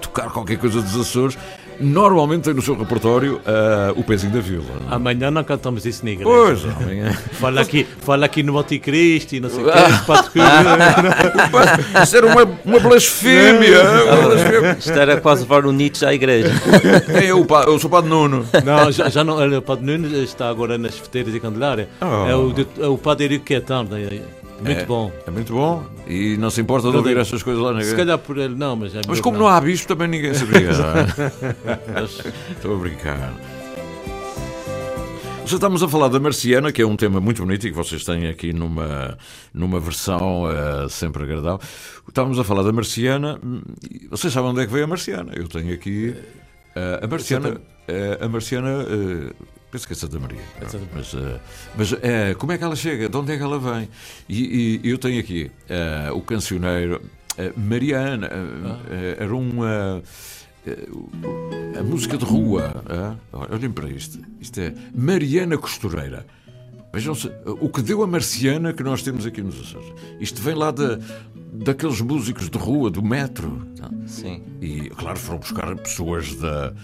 [0.00, 1.38] tocar qualquer coisa dos Açores,
[1.80, 4.64] normalmente tem no seu repertório ah, o pezinho da vila.
[4.84, 4.94] não é?
[4.94, 6.30] Amanhã não cantamos isso na igreja.
[6.30, 7.12] Pois, amanhã.
[7.32, 9.74] Fala aqui, fala aqui no Anticristo e não sei o Ah.
[10.00, 10.06] que.
[10.06, 12.02] Padre Cura.
[12.02, 13.82] Isso era uma, uma blasfémia.
[14.78, 16.50] Isto era quase levar o Nietzsche à igreja.
[17.18, 18.44] Quem é o Eu sou o Padre Nuno.
[18.64, 19.38] Não, já, já não.
[19.58, 21.88] O Padre Nunes está agora nas Feteiras e Candelária.
[22.00, 22.28] Oh.
[22.28, 23.86] É, o, de- é o Padre Eurico Quetão.
[23.92, 25.12] é Muito É, bom.
[25.26, 25.84] É muito bom.
[26.06, 28.54] E não se importa de Não ouvir estas coisas lá na Se calhar por ele
[28.54, 30.72] não, mas é Mas como não há bispo, também ninguém se briga.
[30.76, 32.04] não é?
[32.56, 33.34] Estou a brincar.
[35.44, 38.04] Já estamos a falar da Marciana, que é um tema muito bonito e que vocês
[38.04, 39.18] têm aqui numa,
[39.52, 41.60] numa versão eh, sempre agradável.
[42.08, 43.38] Estávamos a falar da Marciana.
[43.44, 43.60] hum,
[44.10, 45.32] Vocês sabem onde é que veio a Marciana?
[45.34, 46.14] Eu tenho aqui
[46.76, 47.60] eh, a Marciana.
[47.88, 48.86] eh, a Marciana.
[49.72, 50.38] Penso que é Santa Maria.
[50.68, 51.40] Santa Mas, eh,
[51.76, 53.08] mas eh, como é que ela chega?
[53.08, 53.88] De onde é que ela vem?
[54.28, 57.00] E, e eu tenho aqui eh, o cancioneiro
[57.56, 58.28] Mariana.
[58.90, 59.64] eh, era um.
[59.64, 60.02] eh,
[60.66, 62.84] eh, a música de rua.
[62.88, 63.16] ah,
[63.50, 64.18] olhem para isto.
[64.40, 66.26] Isto é Mariana Costureira.
[66.92, 69.90] Vejam se, o que deu a marciana que nós temos aqui nos Açores.
[70.20, 70.98] Isto vem lá da,
[71.64, 73.66] daqueles músicos de rua, do metro.
[73.80, 73.88] tá?
[74.06, 74.42] Sim.
[74.60, 76.74] E, claro, foram buscar pessoas da,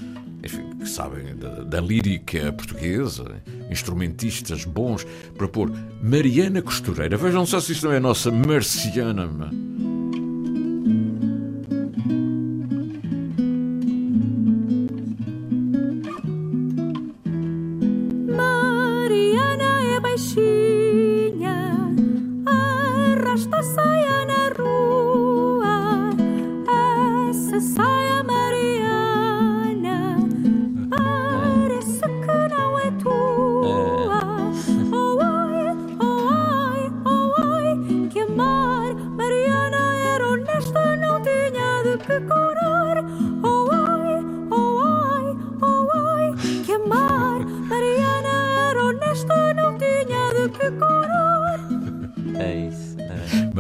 [0.43, 5.72] enfim, que sabem da, da lírica portuguesa, instrumentistas bons, para pôr
[6.03, 7.16] Mariana Costureira.
[7.16, 9.28] Vejam só se isto não é a nossa marciana.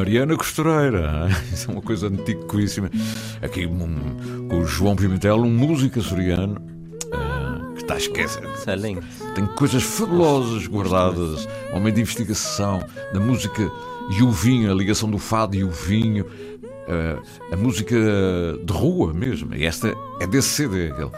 [0.08, 1.28] Mariana Costureira.
[1.52, 2.90] Isso é uma coisa antiquíssima.
[3.42, 6.56] Aqui um, com o João Pimentel, um músico açoriano
[7.12, 8.42] ah, que está a esquecer.
[8.42, 9.34] É.
[9.34, 11.46] Tem coisas fabulosas guardadas.
[11.74, 12.82] Homem de investigação
[13.12, 13.70] da música
[14.18, 16.24] e o vinho, a ligação do fado e o vinho.
[16.88, 17.94] ah, a música
[18.64, 19.54] de rua mesmo.
[19.54, 20.90] E esta é desse CD.
[20.90, 21.10] aquele.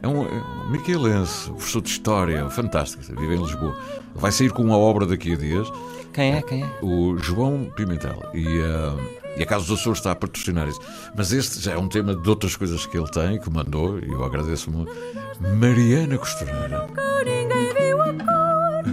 [0.00, 3.76] É um, é um miquelense, professor de História, fantástico, vive em Lisboa.
[4.18, 5.68] Vai sair com uma obra daqui a dias
[6.12, 6.42] Quem é?
[6.42, 6.70] Quem é?
[6.82, 8.20] o João Pimentel.
[8.34, 8.96] E, ah,
[9.36, 10.80] E a Casa dos Açores está a patrocinar isso.
[11.16, 14.08] Mas este já é um tema de outras coisas que ele tem, que mandou, e
[14.10, 14.92] eu agradeço muito.
[15.40, 16.86] Mariana Costureira.
[16.88, 18.84] que ninguém viu a cor.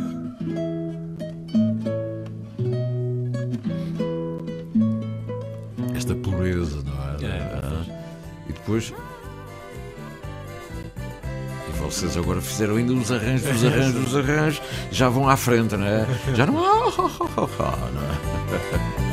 [5.96, 7.32] Esta pureza, não é?
[7.38, 7.86] É, Ah,
[8.48, 8.94] e depois.
[11.86, 14.62] Vocês agora fizeram ainda os arranjos, os arranjos, os arranjos.
[14.92, 16.06] Já vão à frente, não é?
[16.36, 16.76] Já não há.
[16.96, 19.05] Não é?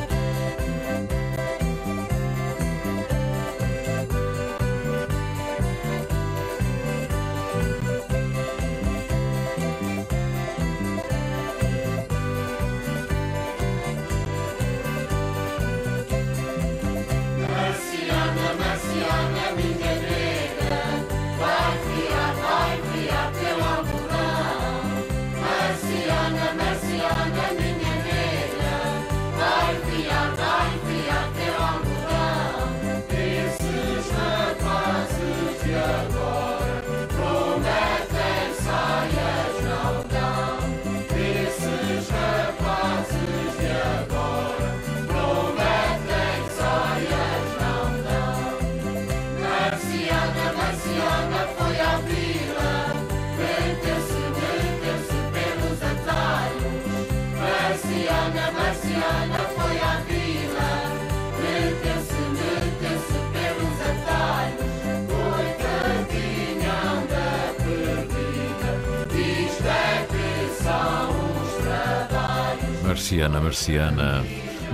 [73.13, 74.25] Marciana, Marciana.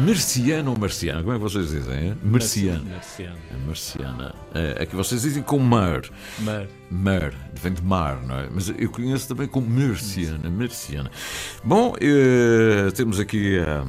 [0.07, 1.21] Marciana ou Marciana?
[1.23, 1.99] Como é que vocês dizem?
[1.99, 2.15] hein?
[2.23, 2.85] Marciana.
[2.89, 3.37] Marciano.
[3.51, 4.35] É Marciana.
[4.55, 6.03] É, é que vocês dizem com mar.
[6.39, 6.67] Mar.
[6.89, 8.49] Mar, vem de mar, não é?
[8.55, 11.11] Mas eu conheço também como Marciana, Marciana.
[11.65, 13.83] Bom, eh, temos aqui eh,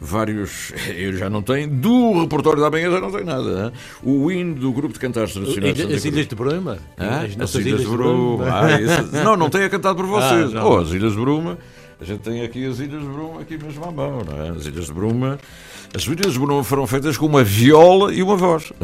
[0.00, 0.72] vários.
[0.96, 1.68] Eu já não tenho.
[1.70, 3.66] Do repertório da manhã já não tenho nada.
[3.66, 3.72] hein?
[4.02, 5.78] O hino do grupo de cantares tradicionais.
[5.80, 6.78] As Santa Ilhas de Bruma?
[6.98, 7.20] Hã?
[7.24, 8.46] As As Ilhas de Bruma.
[8.52, 10.50] Ah, isso- não, não tenho cantado por vocês.
[10.50, 10.70] Ah, não.
[10.72, 11.56] oh, as Ilhas de Bruma.
[12.02, 14.48] A gente tem aqui as Ilhas de Bruma, aqui mesmo à mão, não é?
[14.48, 15.38] As Ilhas de Bruma.
[15.94, 18.72] As Ilhas de Bruma foram feitas com uma viola e uma voz.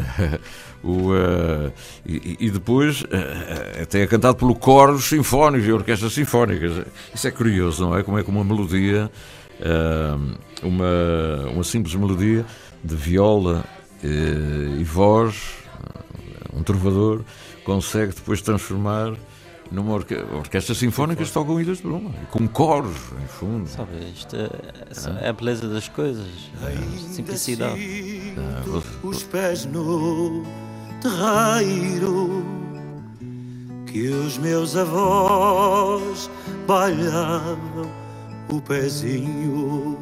[0.81, 1.73] O, eh,
[2.05, 6.85] e, e depois eh, até é cantado pelo coros sinfónicos e orquestras sinfónicas.
[7.13, 8.01] Isso é curioso, não é?
[8.01, 9.11] Como é que uma melodia,
[9.59, 10.15] eh,
[10.63, 12.45] uma, uma simples melodia
[12.81, 13.65] de viola
[14.01, 15.35] e voz,
[16.53, 17.23] um trovador,
[17.65, 19.17] consegue depois transformar
[19.71, 23.67] numa orque orquestra sinfónica que tocam Ilhas de Bruma, com coros em fundo.
[23.69, 24.49] Sabe, isto é,
[25.25, 26.25] é a beleza das coisas,
[26.63, 28.33] a simplicidade.
[28.65, 30.43] Você- os pés no
[31.01, 32.43] terreiro
[33.85, 36.29] que os meus avós
[36.67, 37.89] bailhavam
[38.49, 39.97] o pezinho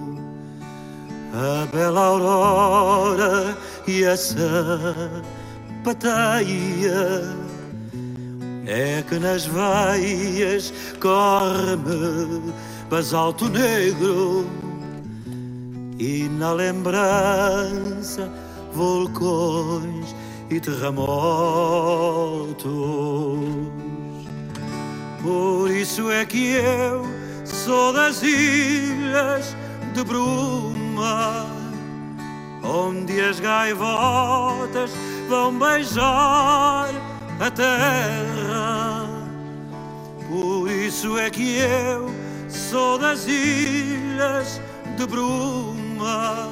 [1.34, 3.58] a bela aurora
[3.88, 5.22] e essa
[5.84, 7.36] pateia
[8.68, 12.54] é que nas veias corre-me
[12.90, 14.46] basalto negro
[15.98, 18.30] e na lembrança
[18.74, 20.14] vulcões
[20.50, 21.08] e terremotos.
[25.24, 27.06] Por isso é que eu
[27.46, 29.56] sou das ilhas
[29.94, 31.48] de bruma,
[32.64, 34.92] onde as gaivotas
[35.30, 37.07] vão beijar
[37.40, 39.08] a terra.
[40.28, 42.14] Por isso é que eu
[42.50, 44.62] sou das ilhas
[44.98, 46.50] de bruma,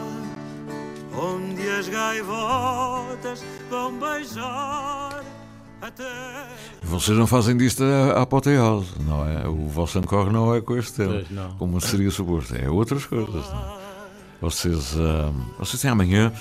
[1.18, 5.24] onde as gaivotas vão beijar
[5.82, 6.48] a terra.
[6.84, 9.48] Vocês não fazem disto a, apoteose, não é?
[9.48, 11.24] O vosso encore não é com este tema,
[11.58, 13.50] como seria suposto, é outras coisas.
[13.50, 13.86] Não é?
[14.42, 16.32] Vocês, ah, vocês têm amanhã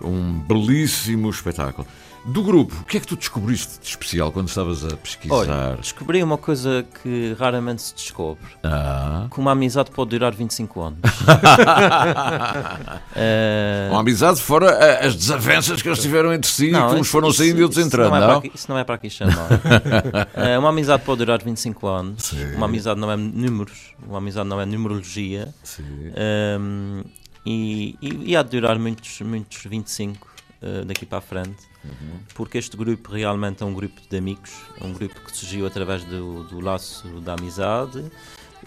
[0.00, 1.86] um belíssimo espetáculo.
[2.26, 5.34] Do grupo, o que é que tu descobriste de especial quando estavas a pesquisar?
[5.34, 8.44] Olha, descobri uma coisa que raramente se descobre.
[8.62, 9.26] Ah.
[9.32, 10.98] Que uma amizade pode durar 25 anos.
[13.20, 17.08] Eh, Uma amizade fora ah, as desavenças que eles tiveram entre si, Não, que uns
[17.08, 18.38] foram isso- saindo e outros entrando, não é não?
[18.38, 19.48] aqui- isso não é para aqui chamar.
[20.34, 22.24] Eh, uma amizade pode durar 25 anos.
[22.24, 22.54] Sim.
[22.54, 23.94] Uma amizade não é números.
[24.06, 25.52] Uma amizade não é numerologia.
[25.64, 25.82] Sim.
[26.14, 27.02] Ehm,
[27.44, 30.28] e, e, e há de durar muitos, muitos 25
[30.62, 31.56] eh, daqui para a frente.
[31.84, 32.18] Uhum.
[32.34, 34.50] Porque este grupo realmente é um grupo de amigos.
[34.80, 38.04] É um grupo que surgiu através do, do laço da amizade.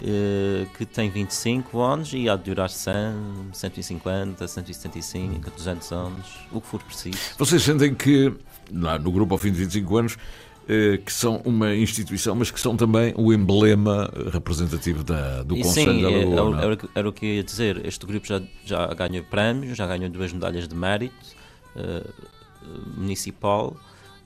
[0.00, 2.94] eh, que tem 25 anos e há de durar 100,
[3.52, 7.18] 150, 175, 200 anos, o que for preciso.
[7.38, 8.32] Vocês sentem que,
[8.72, 10.16] lá no grupo ao fim de 25 anos,
[10.68, 15.62] eh, que são uma instituição, mas que são também o emblema representativo da, do E
[15.62, 16.32] Conselho sim, da é- Lagoa.
[16.32, 16.64] era, não é?
[16.64, 17.86] era o que- era o que eu ia dizer.
[17.86, 21.14] Este grupo já, já ganhou prémios, já ganhou duas medalhas de mérito
[22.96, 23.76] municipal.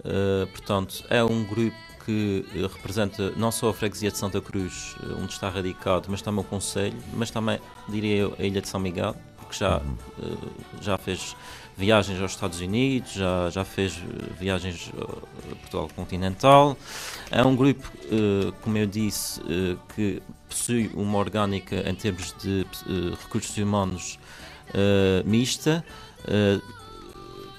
[0.05, 4.95] Eh, portanto, é um grupo que eh, representa não só a freguesia de Santa Cruz,
[5.03, 8.69] eh, onde está radicado, mas também o Conselho, mas também, diria eu, a Ilha de
[8.69, 9.83] São Miguel, porque já,
[10.23, 10.37] eh,
[10.81, 11.35] já fez
[11.77, 16.77] viagens aos Estados Unidos, já, já fez eh, viagens a Portugal continental.
[17.31, 22.65] É um grupo, eh, como eu disse, eh, que possui uma orgânica em termos de
[22.87, 24.19] eh, recursos humanos
[24.73, 25.85] eh, mista,
[26.29, 26.61] eh,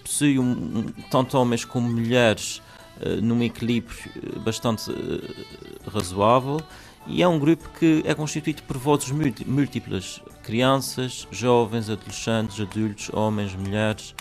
[0.07, 2.61] possui um, um- tanto homens como mulheres
[3.01, 6.61] eh, num equilíbrio eh, bastante eh, razoável
[7.05, 13.09] e é um grupo que é constituído por vozes múlti- múltiplas, crianças, jovens, adolescentes, adultos,
[13.13, 14.13] homens, mulheres,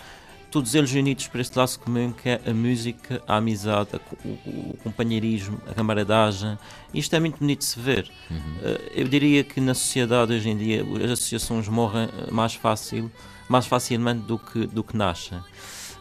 [0.51, 4.73] todos eles unidos por este laço comum que é a música, a amizade, a o,
[4.73, 6.57] o companheirismo, a camaradagem.
[6.95, 8.11] Isto é muito bonito de se ver.
[8.63, 13.11] Eh, Eu diria que na sociedade hoje em dia as associações morrem mais fácil,
[13.49, 15.39] mais facilmente do que, do que nascem.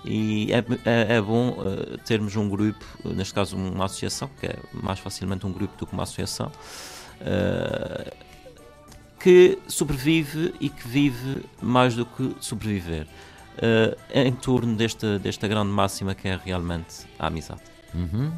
[0.05, 4.55] E é, é, é bom eh, termos um grupo, neste caso uma associação, que é
[4.71, 6.51] mais facilmente um grupo do que uma associação,
[7.21, 8.13] eh,
[9.19, 13.07] que sobrevive e que vive mais do que sobreviver.
[13.57, 17.61] eh, em torno desta, desta grande máxima que é realmente a amizade.
[17.93, 18.31] Uhum.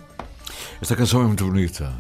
[0.82, 1.94] Esta canção é muito bonita.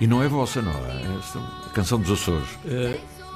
[0.00, 1.18] E não é vossa, não é?
[1.18, 2.48] Esta, a canção dos Açores.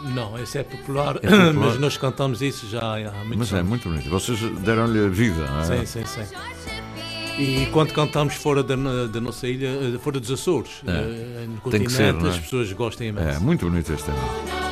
[0.04, 1.52] Não, esse é popular, É popular.
[1.54, 4.08] mas nós cantamos isso já há muitos Mas é muito bonito.
[4.10, 5.84] Vocês deram-lhe vida, não é?
[5.84, 6.34] Sim, sim, sim.
[7.36, 10.90] E quando cantamos fora da, da nossa ilha, eh, fora dos Açores, É.
[10.90, 12.30] eh, no Tem que continente, ser, não é?
[12.30, 13.28] as pessoas gostam imenso.
[13.28, 14.63] É, muito bonito este tema.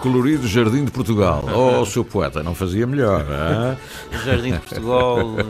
[0.00, 1.44] Colorido Jardim de Portugal.
[1.80, 3.24] Oh, seu poeta, não fazia melhor.
[3.30, 3.76] hã?
[4.24, 5.18] Jardim de Portugal.
[5.38, 5.44] eh,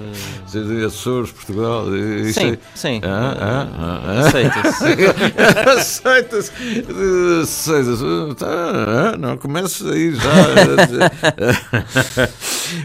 [0.52, 1.84] Jardim de Açores, Portugal.
[1.94, 3.00] eh, isso Sim, é- sim.
[3.04, 4.20] Ah, ah, ah, ah.
[4.26, 4.84] Aceita-se.
[5.78, 6.52] Aceita-se.
[7.42, 8.34] Aceita-se.
[8.36, 8.46] Tá,
[9.14, 10.30] ah, não comeces aí já.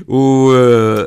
[0.08, 0.52] o,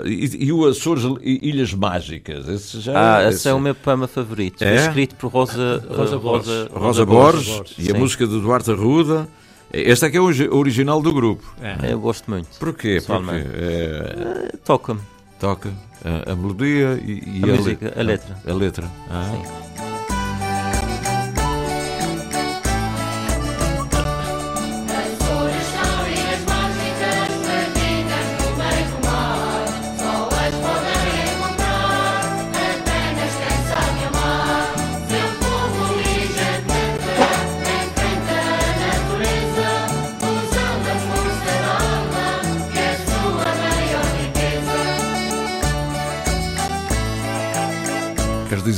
[0.04, 2.48] eh, e, e o Açores Ilhas Mágicas.
[2.48, 4.62] Esse já, Ah, esse esse- é o meu poema favorito.
[4.62, 4.76] É?
[4.78, 6.68] Foi escrito por Rosa, Rosa eh, Borges.
[6.72, 7.98] Rosa Borges e a Sim.
[8.00, 9.28] música de Duarte Arruda.
[9.72, 11.44] Este é que é o origi- original do grupo.
[11.60, 11.92] É.
[11.92, 12.48] Eu gosto muito.
[12.58, 13.02] Porquê?
[13.06, 15.00] Porque é, Eh, Toca-me.
[15.38, 15.70] toca
[16.04, 18.38] a, a melodia e, e A le- música, a letra.
[18.46, 18.86] A letra.
[19.10, 19.30] Ah.
[19.30, 19.67] Sim.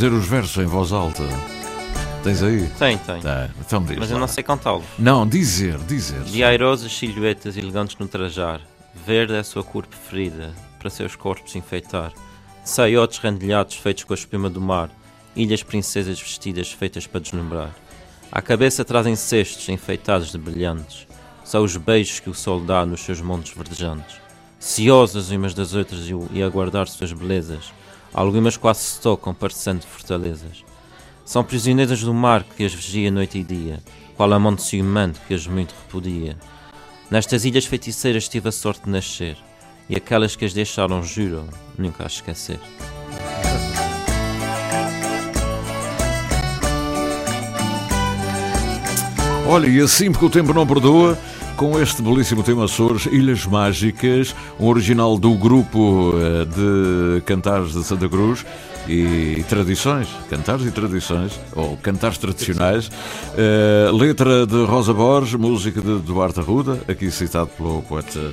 [0.00, 1.22] Dizer os versos em voz alta?
[2.24, 2.66] Tens aí?
[2.78, 3.20] Tem, tem.
[3.22, 4.20] Ah, então diz Mas eu lá.
[4.20, 4.82] não sei cantá-lo.
[4.98, 6.22] Não, dizer, dizer.
[6.22, 8.62] De airosas silhuetas elegantes no trajar,
[9.06, 12.14] verde é a sua cor preferida, para seus corpos enfeitar.
[12.64, 14.88] Saiotes rendilhados feitos com a espuma do mar,
[15.36, 17.70] ilhas princesas vestidas feitas para deslumbrar.
[18.32, 21.06] À cabeça trazem cestos enfeitados de brilhantes,
[21.44, 24.16] são os beijos que o sol dá nos seus montes verdejantes.
[24.58, 27.70] Ciosas umas das outras e o- e a guardar suas belezas,
[28.12, 30.64] algumas quase se tocam parecendo fortalezas.
[31.24, 33.80] São prisioneiras do mar que as vigia noite e dia,
[34.16, 36.36] qual amante ciumento que as muito repudia.
[37.10, 39.36] Nestas ilhas feiticeiras tive a sorte de nascer,
[39.88, 41.48] e aquelas que as deixaram juram
[41.78, 42.60] nunca as esquecer.
[49.46, 51.18] Olha, e assim porque o tempo não perdoa,
[51.60, 57.84] com este belíssimo tema Açores, Ilhas Mágicas, um original do grupo eh, de cantares de
[57.84, 58.46] Santa Cruz
[58.88, 62.90] e tradições, cantares e tradições, ou cantares tradicionais,
[63.36, 68.32] Eh, letra de Rosa Borges, música de Duarte Arruda, aqui citado pelo poeta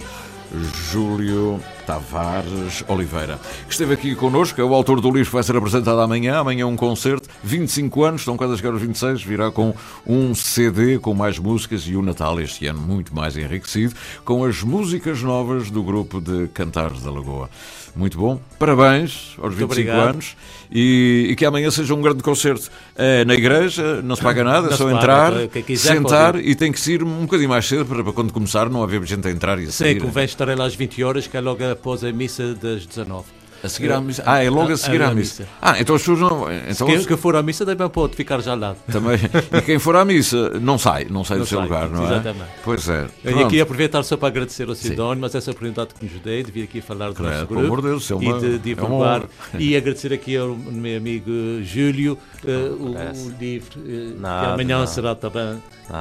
[0.89, 5.55] Júlio Tavares Oliveira, que esteve aqui connosco, é o autor do livro que vai ser
[5.55, 6.39] apresentado amanhã.
[6.39, 9.73] Amanhã um concerto, 25 anos, estão quase a chegar aos 26, virá com
[10.05, 14.61] um CD com mais músicas e o Natal este ano muito mais enriquecido, com as
[14.63, 17.49] músicas novas do grupo de Cantares da Lagoa.
[17.97, 20.09] Muito bom, parabéns aos 25 obrigado.
[20.09, 20.35] anos
[20.71, 24.67] e, e que amanhã seja um grande concerto É na igreja, não se paga nada,
[24.67, 25.33] é só paga, entrar,
[25.75, 28.69] sentar pode e tem que se ir um bocadinho mais cedo para, para quando começar
[28.69, 29.99] não haver gente a entrar e a sair.
[29.99, 33.36] convém estar lá às 20 horas, que é logo após a missa das 19.
[33.63, 34.23] A seguir à missa.
[34.25, 35.47] Ah, é logo a seguir à missa.
[35.61, 36.45] Ah, então as pessoas não.
[36.69, 38.75] Então, Quem que for à missa também pode ficar já lá.
[38.91, 39.17] Também.
[39.53, 42.03] E quem for à missa não sai, não sai Não do seu sai, lugar, não
[42.03, 42.11] é?
[42.11, 42.49] exatamente.
[42.63, 43.07] Pois é.
[43.23, 43.45] E Pronto.
[43.47, 46.63] aqui aproveitar só para agradecer ao Sidónio, mas essa oportunidade que nos dei de vir
[46.63, 48.49] aqui falar do Credo, nosso pelo grupo amor de Deus, é uma- e de é
[48.49, 49.29] uma divulgar honra.
[49.59, 51.31] e agradecer aqui ao meu amigo
[51.63, 54.87] Júlio eh, o, o livro eh, que Nada, amanhã nada.
[54.87, 55.57] será também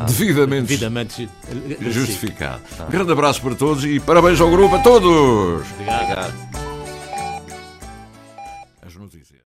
[0.06, 1.90] Devidamente, devidamente agradecido.
[1.92, 2.60] justificado.
[2.86, 5.64] Um grande abraço para todos e parabéns ao grupo a todos!
[5.74, 6.02] Obrigado.
[6.02, 6.75] Obrigado.